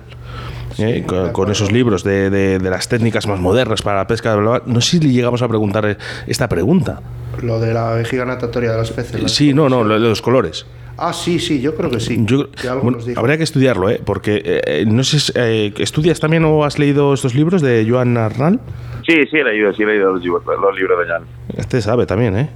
[0.77, 1.03] ¿eh?
[1.08, 4.36] Con, con esos libros de, de- de las técnicas más modernas para la pesca.
[4.36, 4.73] bla, bla, bla.
[4.73, 7.01] No sé si le llegamos a preguntar esta pregunta.
[7.42, 9.32] Lo de la vejiga natatoria de los peces.
[9.32, 10.65] Sí, no, no, lo de los colores.
[10.98, 12.18] Ah, sí, sí, yo creo que sí.
[12.26, 14.02] Yo- Que bueno, habría que estudiarlo, ¿eh?
[14.04, 17.86] porque eh, eh, no sé, si, eh, ¿estudias también o has leído estos libros de
[17.89, 18.60] Joan Arnal?
[19.08, 21.24] sí sí he leído sí he leído los, libros- los libros de Jan
[21.58, 22.50] Este sabe también, ¿eh?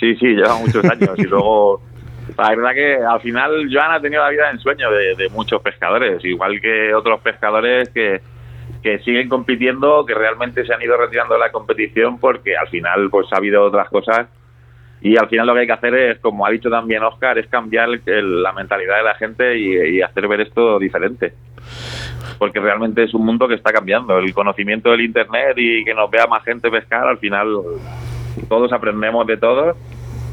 [0.00, 1.82] Sí, sí, lleva muchos años y luego
[2.38, 5.60] la verdad que al final Joan ha tenido la vida de ensueño de, de muchos
[5.60, 8.20] pescadores, igual que otros pescadores que,
[8.82, 13.08] que siguen compitiendo, que realmente se han ido retirando de la competición porque al final
[13.10, 14.26] pues ha habido otras cosas
[15.00, 17.46] y al final lo que hay que hacer es, como ha dicho también Oscar, es
[17.48, 21.32] cambiar el- la mentalidad de la gente y, y hacer ver esto diferente.
[22.38, 24.18] Porque realmente es un mundo que está cambiando.
[24.18, 27.48] El conocimiento del Internet y que nos vea más gente pescar, al final
[28.48, 29.76] todos aprendemos de todos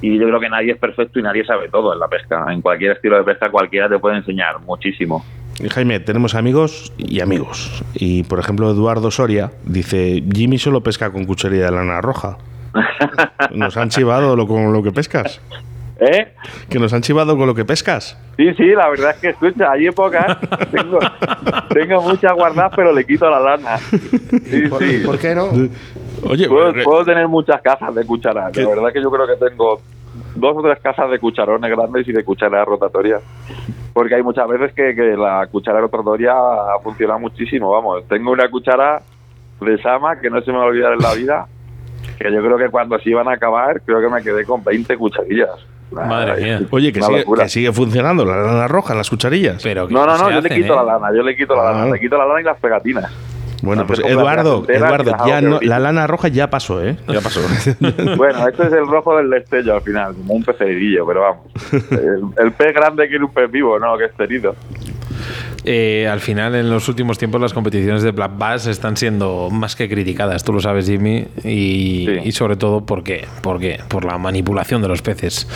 [0.01, 2.45] y yo creo que nadie es perfecto y nadie sabe todo en la pesca.
[2.49, 5.23] En cualquier estilo de pesca cualquiera te puede enseñar muchísimo.
[5.67, 7.83] Jaime, tenemos amigos y amigos.
[7.93, 12.37] Y por ejemplo, Eduardo Soria dice: Jimmy solo pesca con cuchilla de lana roja.
[13.53, 15.41] Nos han chivado lo, con lo que pescas.
[16.01, 16.33] ¿Eh?
[16.69, 18.17] Que nos han chivado con lo que pescas.
[18.37, 20.37] Sí, sí, la verdad es que escucha, hay épocas,
[20.71, 20.97] tengo,
[21.73, 23.77] tengo muchas guardadas, pero le quito la lana.
[23.79, 25.01] Sí, ¿Por, sí.
[25.05, 25.49] por qué no?
[26.23, 28.53] Oye, Puedo, re- puedo tener muchas cajas de cucharas.
[28.53, 28.61] ¿Qué?
[28.63, 29.81] La verdad que yo creo que tengo
[30.39, 33.21] dos o tres cajas de cucharones grandes y de cucharadas rotatorias.
[33.93, 36.33] Porque hay muchas veces que, que la cuchara rotatoria
[36.83, 37.71] funciona muchísimo.
[37.71, 39.01] Vamos, tengo una cuchara
[39.61, 41.47] de Sama que no se me va a olvidar en la vida.
[42.17, 44.95] Que yo creo que cuando se iban a acabar, creo que me quedé con 20
[44.97, 45.49] cucharillas.
[45.91, 46.61] Madre Ay, mía.
[46.69, 47.43] Oye, que sigue, locura.
[47.43, 49.61] que sigue funcionando la lana roja las cucharillas.
[49.63, 50.75] Pero ¿qué No, no, no, yo le quito eh?
[50.75, 51.71] la lana, yo le quito la Ah.
[51.73, 53.11] lana, le quito la lana y las pegatinas.
[53.61, 56.97] Bueno, pues Eduardo, Eduardo, ya no, la lana roja ya pasó, ¿eh?
[57.07, 57.41] Ya pasó.
[58.17, 61.45] Bueno, este es el rojo del destello al final, como un pecerillo, pero vamos.
[61.91, 64.55] El, el pez grande quiere un pez vivo, no, que es herido.
[65.65, 69.75] Eh, al final, en los últimos tiempos, las competiciones de Black Bass están siendo más
[69.75, 72.19] que criticadas, tú lo sabes, Jimmy, y, Sí.
[72.25, 73.25] y sobre todo ¿por qué?
[73.41, 73.79] ¿Por qué?
[73.89, 75.47] Por la manipulación de los peces.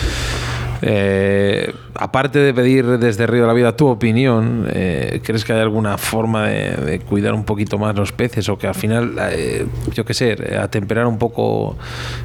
[0.85, 5.61] Eh, aparte de pedir desde Río de la Vida tu opinión, eh, ¿crees que hay
[5.61, 10.03] alguna forma de, cuidar un poquito más los peces o que al final, eh, yo
[10.03, 11.77] qué sé, atemperar un poco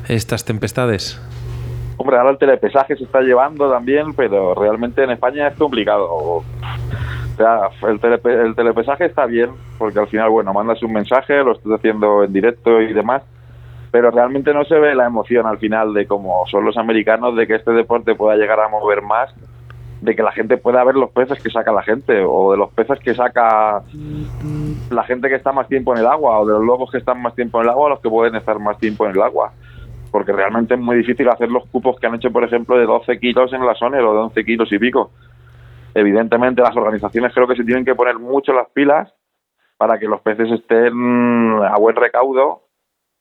[0.09, 1.21] estas tempestades?
[1.99, 6.09] Hombre, ahora el telepesaje se está llevando también, pero realmente en España es complicado.
[6.11, 6.45] O
[7.37, 11.75] sea, el, el telepesaje está bien, porque al final, bueno, mandas un mensaje, lo estás
[11.75, 13.23] haciendo en directo y demás,
[13.91, 17.47] pero realmente no se ve la emoción al final de cómo son los americanos, de
[17.47, 19.35] que este deporte pueda llegar a mover más,
[20.01, 22.71] de que la gente pueda ver los peces que saca la gente, o de los
[22.73, 23.83] peces que saca
[24.91, 27.21] la gente que está más tiempo en el agua, o de los lobos que están
[27.23, 29.53] más tiempo en el agua, o los que pueden estar más tiempo en el agua
[30.11, 33.19] porque realmente es muy difícil hacer los cupos que han hecho, por ejemplo, de 12
[33.19, 35.11] kilos en la Soner o de 11 kilos y pico.
[35.95, 39.13] Evidentemente, las organizaciones creo que se tienen que poner mucho las pilas
[39.77, 42.68] para que los peces estén a buen recaudo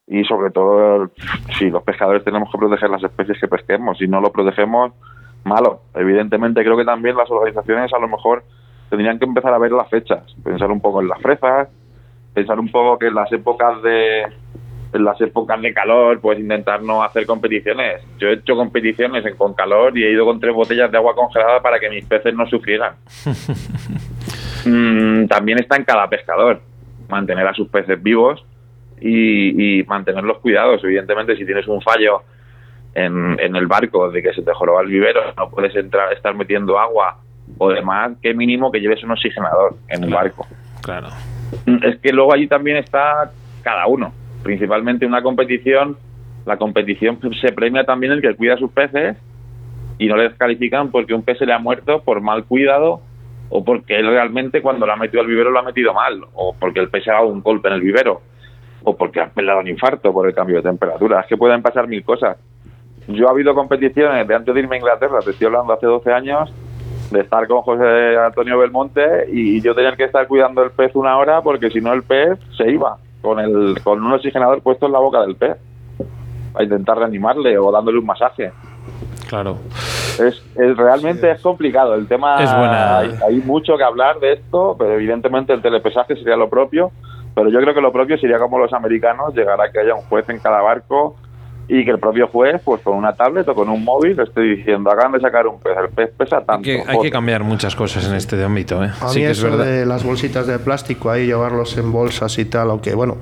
[0.08, 1.12] y, sobre todo,
[1.60, 3.98] si los pescadores tenemos que proteger las especies que pesquemos.
[3.98, 4.94] Si no lo protegemos,
[5.44, 5.82] malo.
[5.94, 8.44] Evidentemente, creo que también las organizaciones a lo mejor
[8.90, 11.68] tendrían que empezar a ver las fechas, pensar un poco en las fresas,
[12.34, 14.24] pensar un poco que en las épocas de
[14.94, 18.02] en las épocas de calor, pues intentar no hacer competiciones.
[18.20, 21.14] Yo he hecho competiciones en- con calor y he ido con tres botellas de agua
[21.14, 22.94] congelada para que mis peces no sufrieran.
[24.66, 26.60] Mm, también está en cada pescador
[27.08, 28.44] mantener a sus peces vivos
[29.02, 30.84] y, y mantenerlos cuidados.
[30.84, 32.22] Evidentemente, si tienes un fallo
[32.94, 36.36] en, en el barco de que se te joroba el vivero, no puedes entrar, estar
[36.36, 37.18] metiendo agua
[37.58, 40.46] o demás, qué mínimo que lleves un oxigenador en el barco.
[40.82, 41.08] Claro.
[41.84, 43.32] Es que luego allí también está
[43.62, 44.14] cada uno.
[44.44, 45.98] Principalmente una competición,
[46.46, 49.18] la competición se premia también el que cuida a sus peces
[49.98, 53.02] y no les califican porque un pez se le ha muerto por mal cuidado
[53.50, 56.56] o porque él realmente cuando lo ha metido al vivero lo ha metido mal o
[56.60, 58.22] porque el pez se ha dado un golpe en el vivero
[58.84, 61.22] o porque ha dado un infarto por el cambio de temperatura.
[61.22, 62.38] Es que pueden pasar mil cosas.
[63.08, 66.12] Yo ha habido competiciones de antes de irme a Inglaterra, te estoy hablando hace 12
[66.12, 66.54] años,
[67.12, 71.18] de estar con José Antonio Belmonte y yo tener que estar cuidando el pez una
[71.18, 74.92] hora porque si no el pez se iba con el con un oxigenador puesto en
[74.92, 75.56] la boca del pez
[76.54, 78.52] a intentar reanimarle o dándole un masaje.
[79.30, 79.58] Claro.
[80.20, 82.44] Es, es- realmente es complicado el tema.
[82.44, 82.98] Es buena.
[83.00, 86.92] Hay, hay mucho que hablar de esto, pero evidentemente el telepesaje sería lo propio.
[87.38, 90.02] Pero yo creo que lo propio sería como los americanos, llegar a que haya un
[90.02, 91.16] juez en cada barco
[91.68, 94.90] y que el propio juez, pues con una tablet o con un móvil, esté diciendo,
[94.90, 96.64] acaban de sacar un pez, el pez pesa tanto.
[96.64, 98.88] Que hay que cambiar muchas cosas en este ámbito, ¿eh?
[99.02, 99.66] A Sí mí que es eso verdad.
[99.66, 103.18] de las bolsitas de plástico ahí, llevarlos en bolsas y tal, aunque bueno,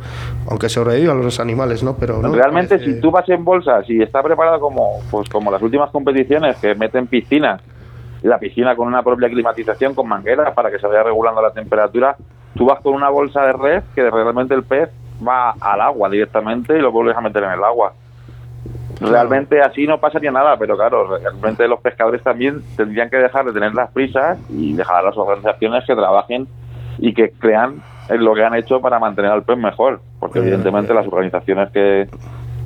[0.49, 1.97] aunque sobrevivan los animales, ¿no?
[1.97, 5.51] Pero no, Realmente, parece- si tú vas en bolsas y está preparado como, pues como
[5.51, 7.61] las últimas competiciones que meten piscinas,
[8.23, 11.51] y la piscina con una propia climatización con mangueras para que se vaya regulando la
[11.51, 12.15] temperatura,
[12.55, 14.89] tú vas con una bolsa de red que realmente el pez
[15.25, 17.93] va al agua directamente y lo vuelves a meter en el agua.
[18.99, 23.51] Realmente así no pasaría nada, pero claro, realmente los pescadores también tendrían que dejar de
[23.51, 26.47] tener las prisas y dejar a las organizaciones que trabajen
[26.97, 30.93] y que crean en lo que han hecho para mantener al pez mejor, porque evidentemente
[30.93, 32.07] las organizaciones que,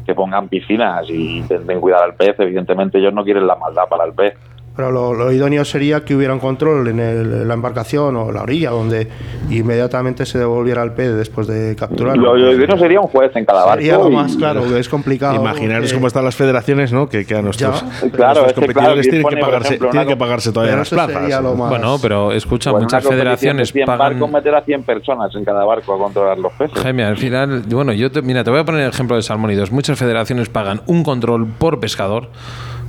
[0.06, 4.06] que pongan piscinas y intenten cuidar al pez, evidentemente ellos no quieren la maldad para
[4.06, 4.36] el pez.
[4.80, 8.32] Pero lo, lo idóneo sería que hubiera un control en, el- en la embarcación o
[8.32, 9.10] la orilla, donde
[9.50, 12.24] inmediatamente se devolviera el pez después de capturarlo.
[12.34, 13.82] Lo, lo idóneo sería un juez en cada barco.
[13.82, 15.36] Sería lo y- más claro, es complicado.
[15.36, 17.10] Imaginaros que- cómo están las federaciones, ¿no?
[17.10, 18.10] Que, que a nuestros, Ya.
[18.10, 20.76] Claro, nuestros que, competidores claro, tienen, que pone, pagarse, ejemplo, tienen una que pagarse todavía
[20.78, 21.14] las plazas.
[21.24, 24.00] sería lo más- Bueno, pero escucha, Pues muchas federaciones 100 pagan...
[24.00, 26.82] barcos meter a 100 personas en cada barco a controlar los peces.
[26.82, 29.74] Jaime, al final, bueno, yo te, mira, te voy a poner el ejemplo de salmónidos.
[29.74, 32.30] Muchas federaciones pagan un control por pescador,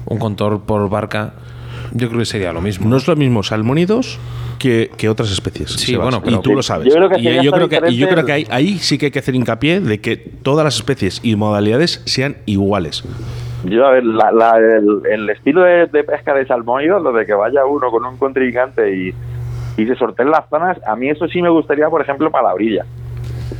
[0.07, 1.33] un control por barca.
[1.92, 2.88] Yo creo que sería lo mismo.
[2.88, 4.18] No es lo mismo salmónidos
[4.59, 5.70] que, que otras especies.
[5.72, 6.88] Sí, Sebas, bueno, pero- y tú lo sabes.
[6.88, 8.98] Yo creo que y yo creo que, y yo diferente creo que ahí, ahí sí
[8.98, 13.05] que hay que hacer hincapié de que todas las especies y modalidades sean iguales.
[13.64, 17.26] Yo, a ver, la- la- el, el estilo de, de pesca de salmónidos, lo de
[17.26, 19.14] que vaya uno con un contrincante y,
[19.76, 22.55] y se sorteen las zonas, a mí eso sí me gustaría, por ejemplo, para la
[22.55, 22.85] orilla.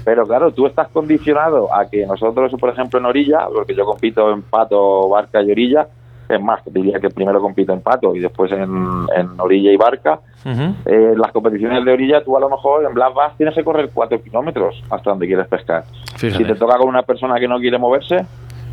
[0.05, 4.33] Pero claro, tú estás condicionado a que nosotros, por ejemplo, en orilla, porque yo compito
[4.33, 5.89] en pato, barca y orilla,
[6.31, 10.21] es más, diría que primero compito en pato y después en, en orilla y barca.
[10.45, 13.91] Eh, las competiciones de orilla, tú a lo mejor en Black Bass tienes que correr
[13.93, 15.85] cuatro kilómetros hasta donde quieres pescar.
[16.17, 16.45] Fíjate.
[16.45, 18.25] Si te toca con una persona que no quiere moverse,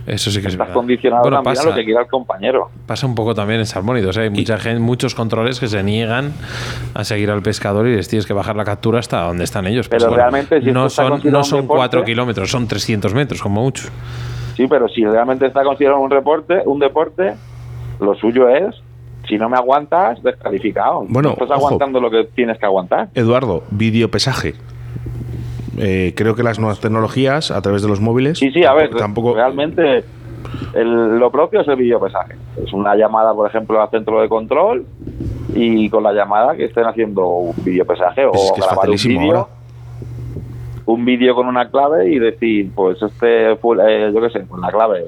[0.06, 0.74] Eso sí que es estás verdad.
[0.74, 2.70] condicionado Bueno, también pasa, a lo que quiera el compañero.
[2.86, 4.16] pasa un poco también en salmónidos.
[4.16, 4.22] ¿eh?
[4.22, 6.32] Hay mucha gente, muchos controles que se niegan
[6.94, 9.90] a seguir al pescador y les tienes que bajar la captura hasta donde están ellos.
[9.90, 13.62] Pero Pues, realmente, si no son, no son deporte- cuatro kilómetros, son 300 metros como
[13.62, 13.90] mucho.
[14.58, 17.36] Sí, pero si realmente está considerado un reporte, un deporte,
[18.02, 18.76] lo suyo es,
[19.30, 21.06] si no me aguantas, descalificado.
[21.08, 21.68] Bueno, no estás ojo.
[21.68, 23.10] aguantando lo que tienes que aguantar.
[23.14, 24.56] Eduardo, videopesaje.
[25.78, 28.90] Eh, creo que las nuevas tecnologías a través de los móviles Sí, sí, a ver,
[28.96, 30.04] tampoco realmente
[30.74, 32.36] El- lo propio es el videopesaje.
[32.64, 34.86] Es una llamada, por ejemplo, al centro de control
[35.54, 38.98] y con la llamada que estén haciendo un videopesaje o Es que es grabar un
[38.98, 39.50] facilísimo vídeo.
[40.88, 44.60] Un vídeo con una clave y decir, pues este, fue, eh, yo qué sé, con
[44.62, 45.04] la clave.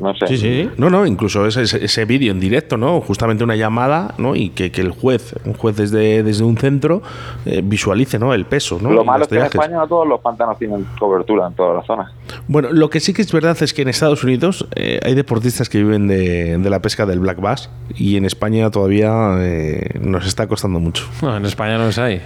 [0.00, 0.28] No sé.
[0.28, 0.70] Sí, sí.
[0.76, 3.00] No, no, incluso ese, ese, ese vídeo en directo, ¿no?
[3.00, 4.36] Justamente una llamada, ¿no?
[4.36, 7.02] Y que, que el juez, un juez desde, desde un centro,
[7.44, 8.32] eh, visualice, ¿no?
[8.32, 8.92] El peso, ¿no?
[8.92, 9.42] Lo Y malo es que en.
[9.46, 12.12] España no todos los pantanos tienen cobertura en todas las zonas.
[12.46, 15.68] Bueno, lo que sí que es verdad es que en Estados Unidos eh, hay deportistas
[15.68, 20.26] que viven de, de la pesca del black bass y en España todavía eh, nos
[20.26, 21.04] está costando mucho.
[21.22, 22.22] No, en España no los hay.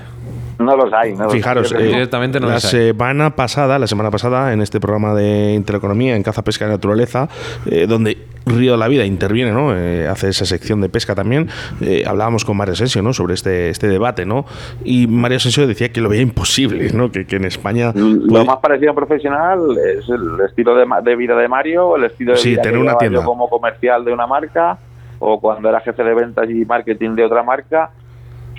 [0.62, 1.82] No los hay, no los Fijaros, hay.
[1.84, 2.70] eh, Directamente no la los hay.
[2.92, 7.28] semana pasada, la semana pasada, en este programa de Intereconomía, en Caza, Pesca y Naturaleza,
[7.66, 9.76] eh, donde Río de la Vida interviene, ¿no?
[9.76, 11.48] Eh, hace esa sección de pesca también,
[11.80, 13.12] eh, hablábamos con Mario Asensio, ¿no?
[13.12, 14.44] Sobre este, este debate, ¿no?
[14.84, 17.12] Y Mario Asensio decía que lo veía imposible, ¿no?
[17.12, 17.92] Que, que en España...
[17.94, 21.96] Lo puede- más parecido a un profesional es el estilo de, de vida de Mario,
[21.96, 23.20] el estilo de Sí, vida tener que una tienda.
[23.20, 24.76] yo como comercial de una marca
[25.20, 27.90] o cuando era jefe de ventas y marketing de otra marca.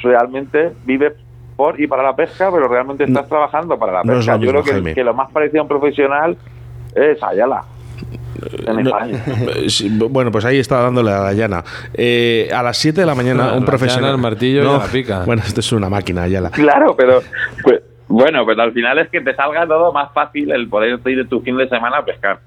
[0.01, 1.13] Realmente vive
[1.55, 4.37] por y para la pesca, pero realmente estás trabajando para la no es pesca.
[4.37, 6.37] yo creo que, que lo más parecido a un profesional
[6.95, 7.63] es Ayala.
[8.67, 8.91] En No,
[9.67, 11.63] sí, bueno, pues ahí estaba dándole a la llana.
[11.93, 14.11] Eh, a las 7 de la mañana, La un llana, profesional.
[14.11, 15.23] el martillo y a la pica.
[15.25, 16.49] Bueno, esto es una máquina, Ayala.
[16.49, 17.21] Claro, pero
[17.63, 21.29] pues, bueno, pues al final es que te salga todo más fácil el poder ir
[21.29, 22.39] tu fin de semana a pescar.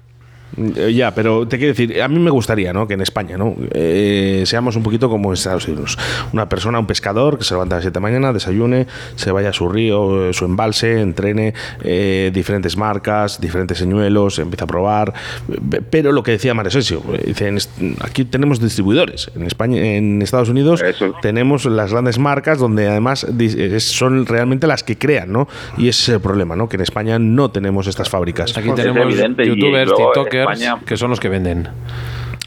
[0.57, 2.87] Eh, Ya, pero te quiero decir, a mí me gustaría, ¿no?
[2.87, 3.55] Que en España, ¿no?
[3.71, 5.97] Eh, seamos un poquito como en Estados Unidos.
[6.33, 9.31] Una persona, un pescador que se levanta a las 7 de la mañana, desayune, se
[9.31, 14.67] vaya a su río, eh, su embalse, entrene eh, diferentes marcas, diferentes señuelos, empieza a
[14.67, 15.13] probar.
[15.89, 19.29] Pero lo que decía Mario Sensio, eh, dice, en est- aquí tenemos distribuidores.
[19.35, 20.81] En España, en Estados Unidos
[21.21, 25.47] tenemos las grandes marcas donde además es- son realmente las que crean, ¿no?
[25.77, 26.67] Y ese es el problema, ¿no?
[26.69, 28.57] Que en España no tenemos estas fábricas.
[28.57, 29.13] Aquí tenemos
[29.49, 30.46] youtubers, tiktokers,
[30.85, 31.67] que son los que venden.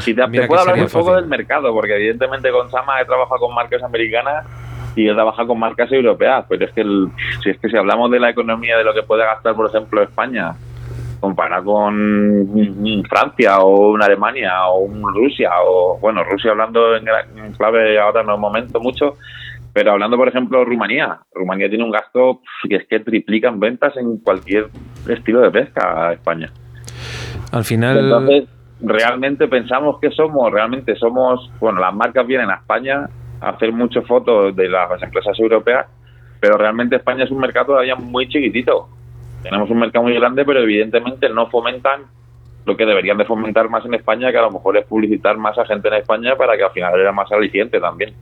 [0.06, 3.38] Y te, te puedo hablar un poco del mercado, porque evidentemente con Sama he trabajado
[3.40, 4.46] con marcas americanas
[4.96, 6.44] y he trabajado con marcas europeas.
[6.48, 7.08] Pero es que el-
[7.42, 10.02] si es que si hablamos de la economía de lo que puede gastar, por ejemplo,
[10.02, 10.54] España,
[11.20, 17.04] comparado con Francia o una Alemania o un Rusia, o bueno, Rusia hablando en,
[17.58, 19.16] clave ahora no es momento mucho,
[19.74, 21.18] pero hablando, por ejemplo, Rumanía.
[21.34, 24.68] Rumanía tiene un gasto que es que triplican ventas en cualquier
[25.08, 26.50] estilo de pesca a España.
[27.52, 28.48] Al final, Entonces,
[28.80, 33.08] realmente pensamos que somos, realmente somos, bueno, las marcas vienen a España
[33.40, 35.86] a hacer muchas fotos de las empresas europeas,
[36.40, 38.88] pero realmente España es un mercado todavía muy chiquitito.
[39.42, 42.02] Tenemos un mercado muy grande, pero evidentemente no fomentan
[42.66, 45.58] lo que deberían de fomentar más en España, que a lo mejor es publicitar más
[45.58, 48.14] a gente en España para que al final era más aliciente también.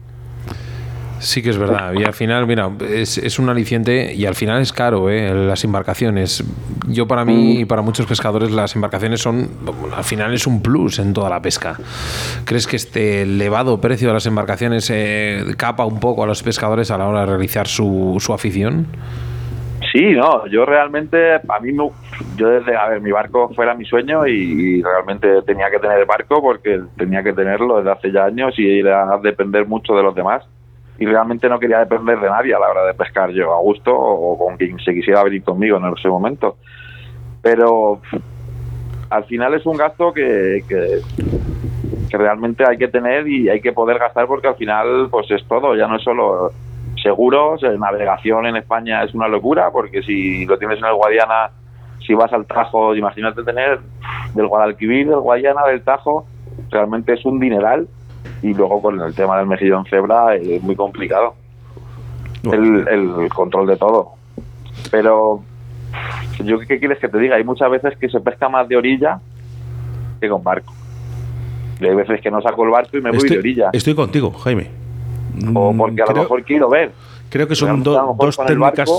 [1.19, 1.93] Sí que es verdad.
[1.93, 5.33] Y al final, mira, es, es un aliciente y al final es caro, ¿eh?
[5.33, 6.43] Las embarcaciones.
[6.87, 9.49] Yo para mí y para muchos pescadores las embarcaciones son,
[9.95, 11.75] al final es un plus en toda la pesca.
[12.45, 16.89] ¿Crees que este elevado precio de las embarcaciones eh, capa un poco a los pescadores
[16.91, 18.87] a la hora de realizar su, su afición?
[19.91, 21.89] Sí, no, yo realmente, a mí, me-
[22.35, 26.41] yo desde, a ver, mi barco fuera mi sueño y, realmente tenía que tener barco
[26.41, 30.43] porque tenía que tenerlo desde hace ya años y era depender mucho de los demás.
[30.99, 33.95] Y realmente no quería depender de nadie a la hora de pescar yo a gusto
[33.95, 36.57] o con quien se quisiera venir conmigo en ese momento.
[37.41, 38.01] Pero
[39.09, 40.99] al final es un gasto que, que,
[42.09, 45.45] que realmente hay que tener y hay que poder gastar porque al final pues es
[45.47, 46.51] todo, ya no es solo
[47.01, 51.51] seguros, eh, navegación en España es una locura porque si lo tienes en el Guadiana,
[52.05, 53.79] si vas al Tajo, imagínate tener
[54.33, 56.25] del Guadalquivir, del Guadiana, del Tajo,
[56.71, 57.87] realmente es un dineral
[58.41, 61.35] y luego con el tema del mejillón cebra es muy complicado
[62.43, 64.11] el, el control de todo.
[64.91, 65.41] Pero
[66.43, 69.19] yo qué quieres que te diga, hay muchas veces que se pesca más de orilla
[70.21, 70.73] que con barco.
[71.79, 73.69] Y hay veces que no saco el barco y me voy de orilla.
[73.73, 74.69] estoy contigo, Jaime.
[75.53, 76.91] O Mm, porque a lo mejor quiero ver.
[77.29, 78.89] Creo que son do- dos técnicas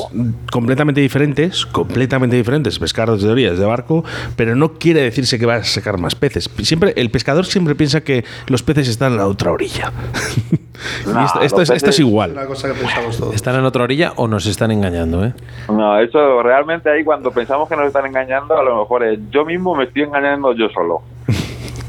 [0.52, 4.04] completamente diferentes, completamente diferentes, pescar desde orillas de barco,
[4.36, 6.48] pero no quiere decirse que va a sacar más peces.
[6.62, 9.92] Siempre el pescador siempre piensa que los peces están en la otra orilla.
[10.52, 12.32] y esto, esto es, esto es igual.
[12.32, 13.34] Una cosa que pensamos todos.
[13.34, 15.24] ¿Están en otra orilla o nos están engañando?
[15.24, 15.32] ¿eh?
[15.68, 19.44] No, eso realmente ahí cuando pensamos que nos están engañando, a lo mejor es yo
[19.44, 21.02] mismo me estoy engañando yo solo.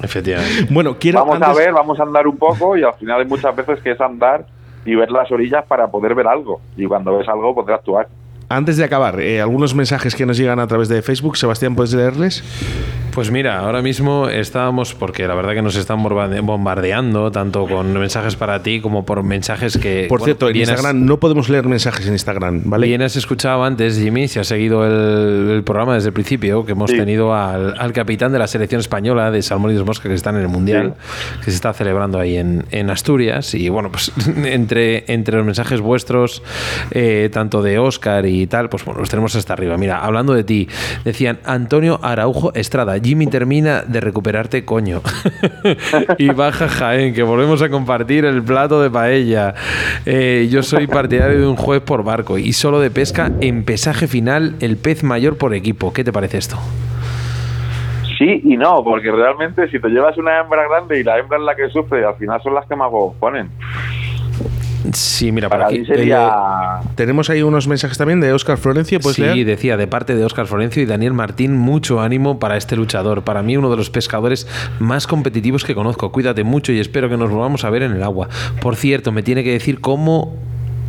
[0.04, 0.68] Efectivamente.
[0.72, 3.56] Bueno, quiero vamos a ver, vamos a andar un poco y al final hay muchas
[3.56, 4.46] veces que es andar
[4.86, 6.62] y ver las orillas para poder ver algo.
[6.76, 8.08] Y cuando ves algo, poder actuar.
[8.50, 11.38] Antes de acabar, eh, algunos mensajes que nos llegan a través de Facebook.
[11.38, 12.44] Sebastián, ¿puedes leerles?
[13.14, 17.91] Pues mira, ahora mismo estábamos, porque la verdad que nos están bombardea- bombardeando, tanto con
[17.93, 20.05] mensajes para ti como por mensajes que...
[20.07, 22.88] Por bueno, cierto, en has- Instagram no podemos leer mensajes en Instagram, ¿vale?
[22.88, 26.72] Bien has escuchado antes, Jimmy, si has seguido el, el programa desde el principio, que
[26.72, 26.97] hemos Sí.
[26.97, 30.36] tenido al, al capitán de la selección española de Salmón y dos Mosca, que están
[30.36, 30.95] en el Mundial,
[31.43, 33.53] que se está celebrando ahí en, en Asturias.
[33.55, 34.12] Y bueno, pues
[34.45, 36.43] entre, entre los mensajes vuestros,
[36.91, 39.76] eh, tanto de Oscar y tal, pues bueno, los tenemos hasta arriba.
[39.78, 40.70] Mira, hablando de ti,
[41.03, 45.02] decían Antonio Araujo Estrada, Jimmy termina de recuperarte, coño.
[46.18, 49.54] y baja Jaén, que volvemos a compartir el plato de paella.
[50.06, 54.08] Eh, yo soy partidario de un juez por barco y solo de pesca en pesaje
[54.08, 55.93] final el pez mayor por equipo.
[55.93, 56.58] ¿Qué te parece esto?
[58.18, 61.43] Sí y no, porque realmente si te llevas una hembra grande y la hembra es
[61.43, 63.49] la que sufre, al final son las que más ponen.
[64.94, 65.82] Sí, mira, Para por aquí.
[65.82, 66.80] mí sería...
[66.96, 69.46] Tenemos ahí unos mensajes también de Óscar Florencio, ¿puedes Sí, leer?
[69.46, 73.24] decía de parte de Óscar Florencio y Daniel Martín, mucho ánimo para este luchador.
[73.24, 74.48] Para mí, uno de los pescadores
[74.80, 76.12] más competitivos que conozco.
[76.12, 78.28] Cuídate mucho y espero que nos volvamos a ver en el agua.
[78.60, 80.36] Por cierto, me tiene que decir cómo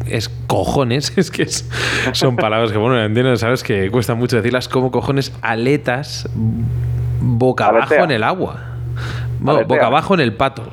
[0.09, 1.69] es cojones, es que es-
[2.13, 6.29] son palabras que, bueno, entiendo, sabes que cuesta mucho decirlas, como cojones aletas
[7.21, 8.57] boca abajo en el agua.
[9.39, 10.65] Bueno, boca abajo en el pato.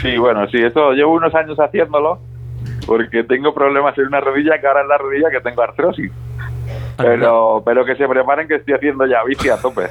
[0.00, 2.18] Sí, bueno, sí, eso llevo unos años haciéndolo
[2.86, 6.12] porque tengo problemas en una rodilla que ahora es la rodilla que tengo artrosis.
[6.96, 9.88] Pero, pero que se preparen que estoy haciendo ya bici a tope.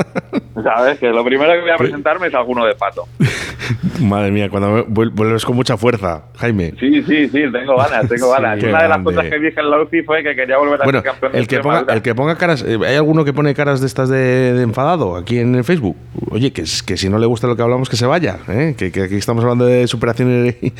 [0.62, 0.98] ¿Sabes?
[0.98, 3.04] Que lo primero que voy a presentarme es alguno de pato.
[4.00, 6.74] Madre mía, cuando vuel- vuelves con mucha fuerza, Jaime.
[6.78, 8.58] Sí, sí, sí, tengo ganas, tengo Sí, ganas.
[8.60, 9.04] qué Una de las grande.
[9.14, 11.46] cosas que dije en la UCI fue que quería volver a Bueno, ser campeón el
[11.46, 14.52] que, ponga, el que ponga caras, eh, ¿hay alguno que pone caras de estas de,
[14.54, 15.96] de enfadado aquí en el Facebook?
[16.30, 18.74] Oye, que, es- que si no le gusta lo que hablamos, que se vaya, ¿eh?
[18.76, 20.72] que, que aquí estamos hablando de superación de,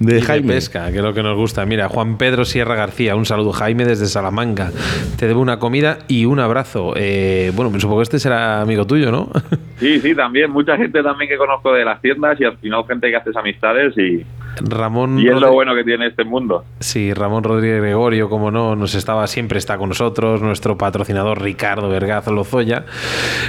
[0.00, 0.54] de Y de Jaime.
[0.54, 1.64] pesca, que es lo que nos gusta.
[1.66, 4.70] Mira, Juan Pedro Sierra García, un saludo Jaime desde Salamanca.
[5.18, 6.94] Te debo una comida y un abrazo.
[6.96, 9.30] Eh, bueno, me supongo que este será amigo tuyo, ¿no?
[9.78, 10.50] Sí, sí, también.
[10.50, 13.96] Mucha gente también que conozco de las tiendas y al final gente que haces amistades
[13.98, 14.24] y,
[14.60, 16.64] Ramón y es lo bueno que tiene este mundo.
[16.80, 21.88] Sí, Ramón Rodríguez Gregorio, como no, nos estaba, siempre está con nosotros, nuestro patrocinador Ricardo
[21.88, 22.84] Vergaz Lozoya.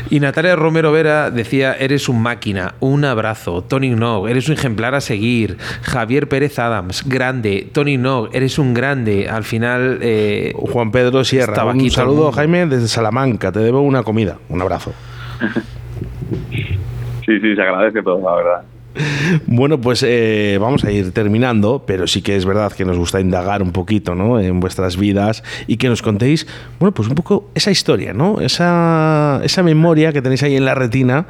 [0.09, 3.63] Y Natalia Romero Vera decía, eres un máquina, un abrazo.
[3.63, 5.57] Tony Nog, eres un ejemplar a seguir.
[5.81, 7.69] Javier Pérez Adams, grande.
[7.71, 9.29] Tony Nog, eres un grande.
[9.29, 9.99] Al final...
[10.01, 12.31] eh, Juan Pedro Sierra, Estaba un aquí saludo.
[12.31, 13.51] Jaime, desde Salamanca.
[13.51, 14.37] Te debo una comida.
[14.49, 14.93] Un abrazo.
[17.27, 18.63] Sí, sí, se agradece todo, la verdad.
[19.45, 23.19] Bueno, pues eh, vamos a ir terminando, pero sí que es verdad que nos gusta
[23.19, 24.39] indagar un poquito ¿no?
[24.39, 26.47] en vuestras vidas y que nos contéis,
[26.79, 28.39] bueno, pues un poco esa historia, ¿no?
[28.39, 31.27] Esa, esa memoria que tenéis ahí en la retina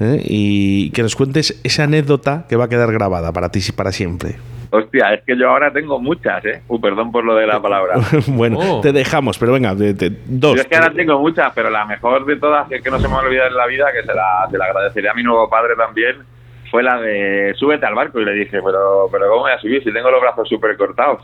[0.00, 0.22] ¿eh?
[0.24, 3.92] y que nos cuentes esa anécdota que va a quedar grabada para ti y para
[3.92, 4.36] siempre.
[4.76, 6.62] Hostia, es que yo ahora tengo muchas, ¿eh?
[6.66, 7.94] Uh, perdón por lo de la palabra.
[8.28, 8.80] bueno, Oh.
[8.80, 10.56] te dejamos, pero venga, de- de- dos.
[10.56, 12.98] Yo es que ahora tengo muchas, pero la mejor de todas, que es que no
[12.98, 15.14] se me va a olvidar en la vida, que se la, se la agradecería a
[15.14, 16.16] mi nuevo padre también,
[16.70, 18.18] fue la de súbete al barco.
[18.20, 21.22] Y le dije, pero, pero ¿cómo voy a subir si tengo los brazos súper cortados?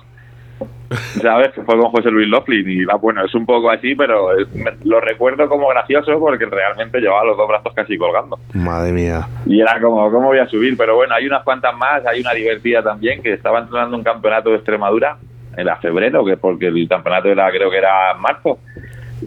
[0.90, 1.52] ¿Sabes?
[1.52, 4.52] Que fue con José Luis Laughlin y va, bueno, es un poco así, pero es-
[4.54, 8.38] me- lo recuerdo como gracioso porque realmente llevaba los dos brazos casi colgando.
[8.54, 9.26] Madre mía.
[9.46, 10.76] Y era como, ¿cómo voy a subir?
[10.76, 14.50] Pero bueno, hay unas cuantas más, hay una divertida también, que estaba entrenando un campeonato
[14.50, 15.16] de Extremadura,
[15.56, 18.58] era febrero, que porque el campeonato era, creo que era marzo,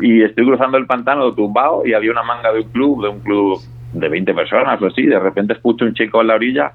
[0.01, 3.19] y estoy cruzando el pantano tumbado y había una manga de un club, de un
[3.19, 3.61] club
[3.93, 6.73] de 20 personas o así, de repente escucho un chico en la orilla,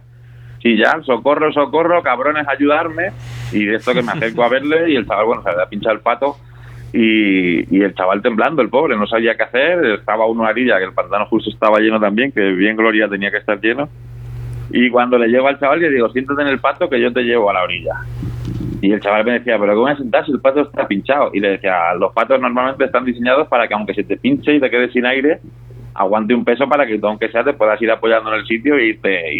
[0.62, 3.12] ya, socorro, socorro, cabrones, ayudarme,
[3.52, 5.94] y de esto que me acerco a verle y el chaval, bueno, se había pinchado
[5.94, 6.36] el pato,
[6.92, 10.84] y, el chaval temblando, el pobre, no sabía qué hacer, estaba a una orilla, que
[10.84, 13.88] el pantano justo estaba lleno también, que bien Gloria tenía que estar lleno.
[14.70, 17.22] Y cuando le llego al chaval le digo, siéntate en el pato que yo te
[17.22, 17.94] llevo a la orilla.
[18.80, 21.30] Y el chaval me decía, pero ¿cómo voy a sentar si el pato está pinchado?
[21.32, 24.60] Y le decía, los patos normalmente están diseñados para que aunque se te pinche y
[24.60, 25.40] te quedes sin aire,
[25.98, 28.78] aguante un peso para que tú, aunque sea, te puedas ir apoyando en el sitio
[28.78, 28.94] y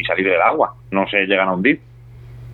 [0.04, 0.74] salir del agua.
[0.90, 1.80] No se llegan a hundir.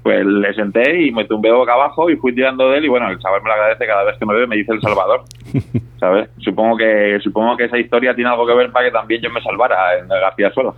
[0.04, 3.08] Pues le senté y me tumbé boca abajo y fui tirando de él y bueno,
[3.08, 5.22] el chaval me lo agradece cada vez que me ve, me dice El Salvador.
[5.98, 6.28] ¿Sabes?
[6.40, 9.40] Supongo que supongo que esa historia tiene algo que ver para que también yo me
[9.40, 10.76] salvara en el García Suelo.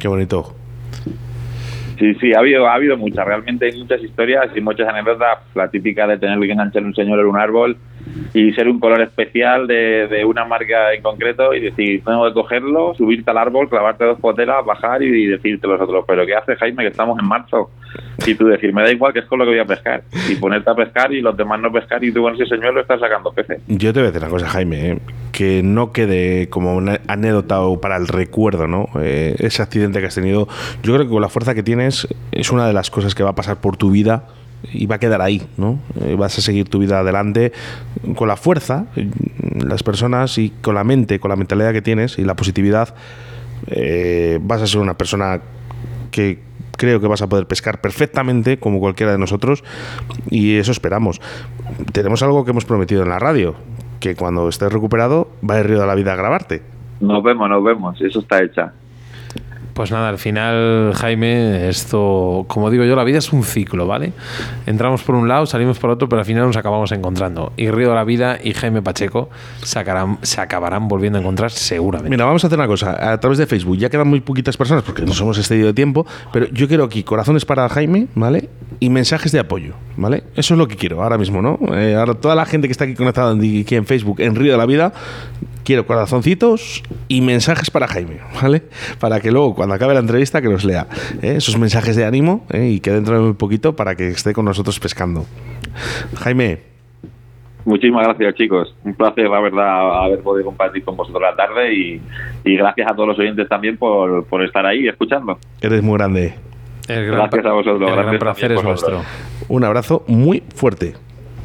[0.00, 0.65] Qué bonito.
[1.98, 5.38] Sí, sí, ha habido, ha habido muchas, realmente hay muchas historias y muchas anécdotas.
[5.54, 7.76] La típica de tener que enganchar un señor en un árbol
[8.34, 12.34] y ser un color especial de, de una marca en concreto y decir, tengo que
[12.34, 16.58] cogerlo, subirte al árbol, clavarte dos potelas, bajar y, decirte los otros, pero ¿qué haces,
[16.58, 17.70] Jaime, que estamos en marzo?
[18.26, 20.02] Y tú decir, me da igual que es con lo que voy a pescar.
[20.28, 23.00] Y ponerte a pescar y los demás no pescar y tú con ese señuelo estás
[23.00, 23.60] sacando peces.
[23.68, 24.98] Yo te voy a decir una cosa, Jaime, ¿eh?
[25.36, 28.88] Que no quede como una anécdota o para el recuerdo, ¿no?
[28.98, 30.48] Eh, ese accidente que has tenido.
[30.82, 33.30] Yo creo que con la fuerza que tienes es una de las cosas que va
[33.30, 34.28] a pasar por tu vida
[34.72, 35.78] y va a quedar ahí, ¿no?
[36.00, 37.52] Eh, vas a seguir tu vida adelante
[38.14, 38.86] con la fuerza,
[39.54, 42.94] las personas y con la mente, con la mentalidad que tienes y la positividad,
[43.66, 45.42] eh, vas a ser una persona
[46.12, 46.38] que
[46.78, 49.64] creo que vas a poder pescar perfectamente como cualquiera de nosotros
[50.30, 51.20] y eso esperamos.
[51.92, 53.54] Tenemos algo que hemos prometido en la radio,
[54.00, 56.62] que cuando estés recuperado va el río de la vida a grabarte.
[57.00, 58.72] Nos vemos, nos vemos, eso está hecha.
[59.76, 64.14] Pues nada, al final, Jaime, esto, como digo yo, la vida es un ciclo, ¿vale?
[64.64, 67.52] Entramos por un lado, salimos por otro, pero al final nos acabamos encontrando.
[67.58, 69.28] Y Río de la Vida y Jaime Pacheco
[69.58, 72.08] sacarán, se acabarán volviendo a encontrar seguramente.
[72.08, 73.12] Mira, vamos a hacer una cosa.
[73.12, 76.06] A través de Facebook ya quedan muy poquitas personas porque nos hemos excedido de tiempo,
[76.32, 78.48] pero yo quiero aquí corazones para Jaime, ¿vale?
[78.80, 80.24] Y mensajes de apoyo, ¿vale?
[80.36, 81.58] Eso es lo que quiero ahora mismo, ¿no?
[81.74, 84.58] Eh, ahora toda la gente que está aquí conectada aquí en Facebook, en Río de
[84.58, 84.92] la Vida,
[85.64, 88.62] quiero corazoncitos y mensajes para Jaime, ¿vale?
[89.00, 90.86] Para que luego, cuando acabe la entrevista, que los lea.
[91.22, 91.34] ¿eh?
[91.36, 92.68] Esos mensajes de ánimo ¿eh?
[92.68, 95.26] y que dentro de muy poquito para que esté con nosotros pescando.
[96.16, 96.76] Jaime.
[97.64, 98.72] Muchísimas gracias, chicos.
[98.84, 102.00] Un placer, la verdad, haber podido compartir con vosotros la tarde y,
[102.44, 105.36] y gracias a todos los oyentes también por, por estar ahí escuchando.
[105.60, 106.34] Eres muy grande.
[106.86, 107.90] Gracias a vosotros.
[107.90, 109.02] El gracias gran placer es nuestro.
[109.48, 110.94] Un abrazo muy fuerte.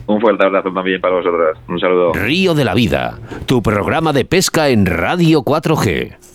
[0.08, 1.58] Un fuerte abrazo también para vosotros.
[1.68, 2.14] Un saludo.
[2.14, 6.31] Río de la Vida, tu programa de pesca en Radio 4G.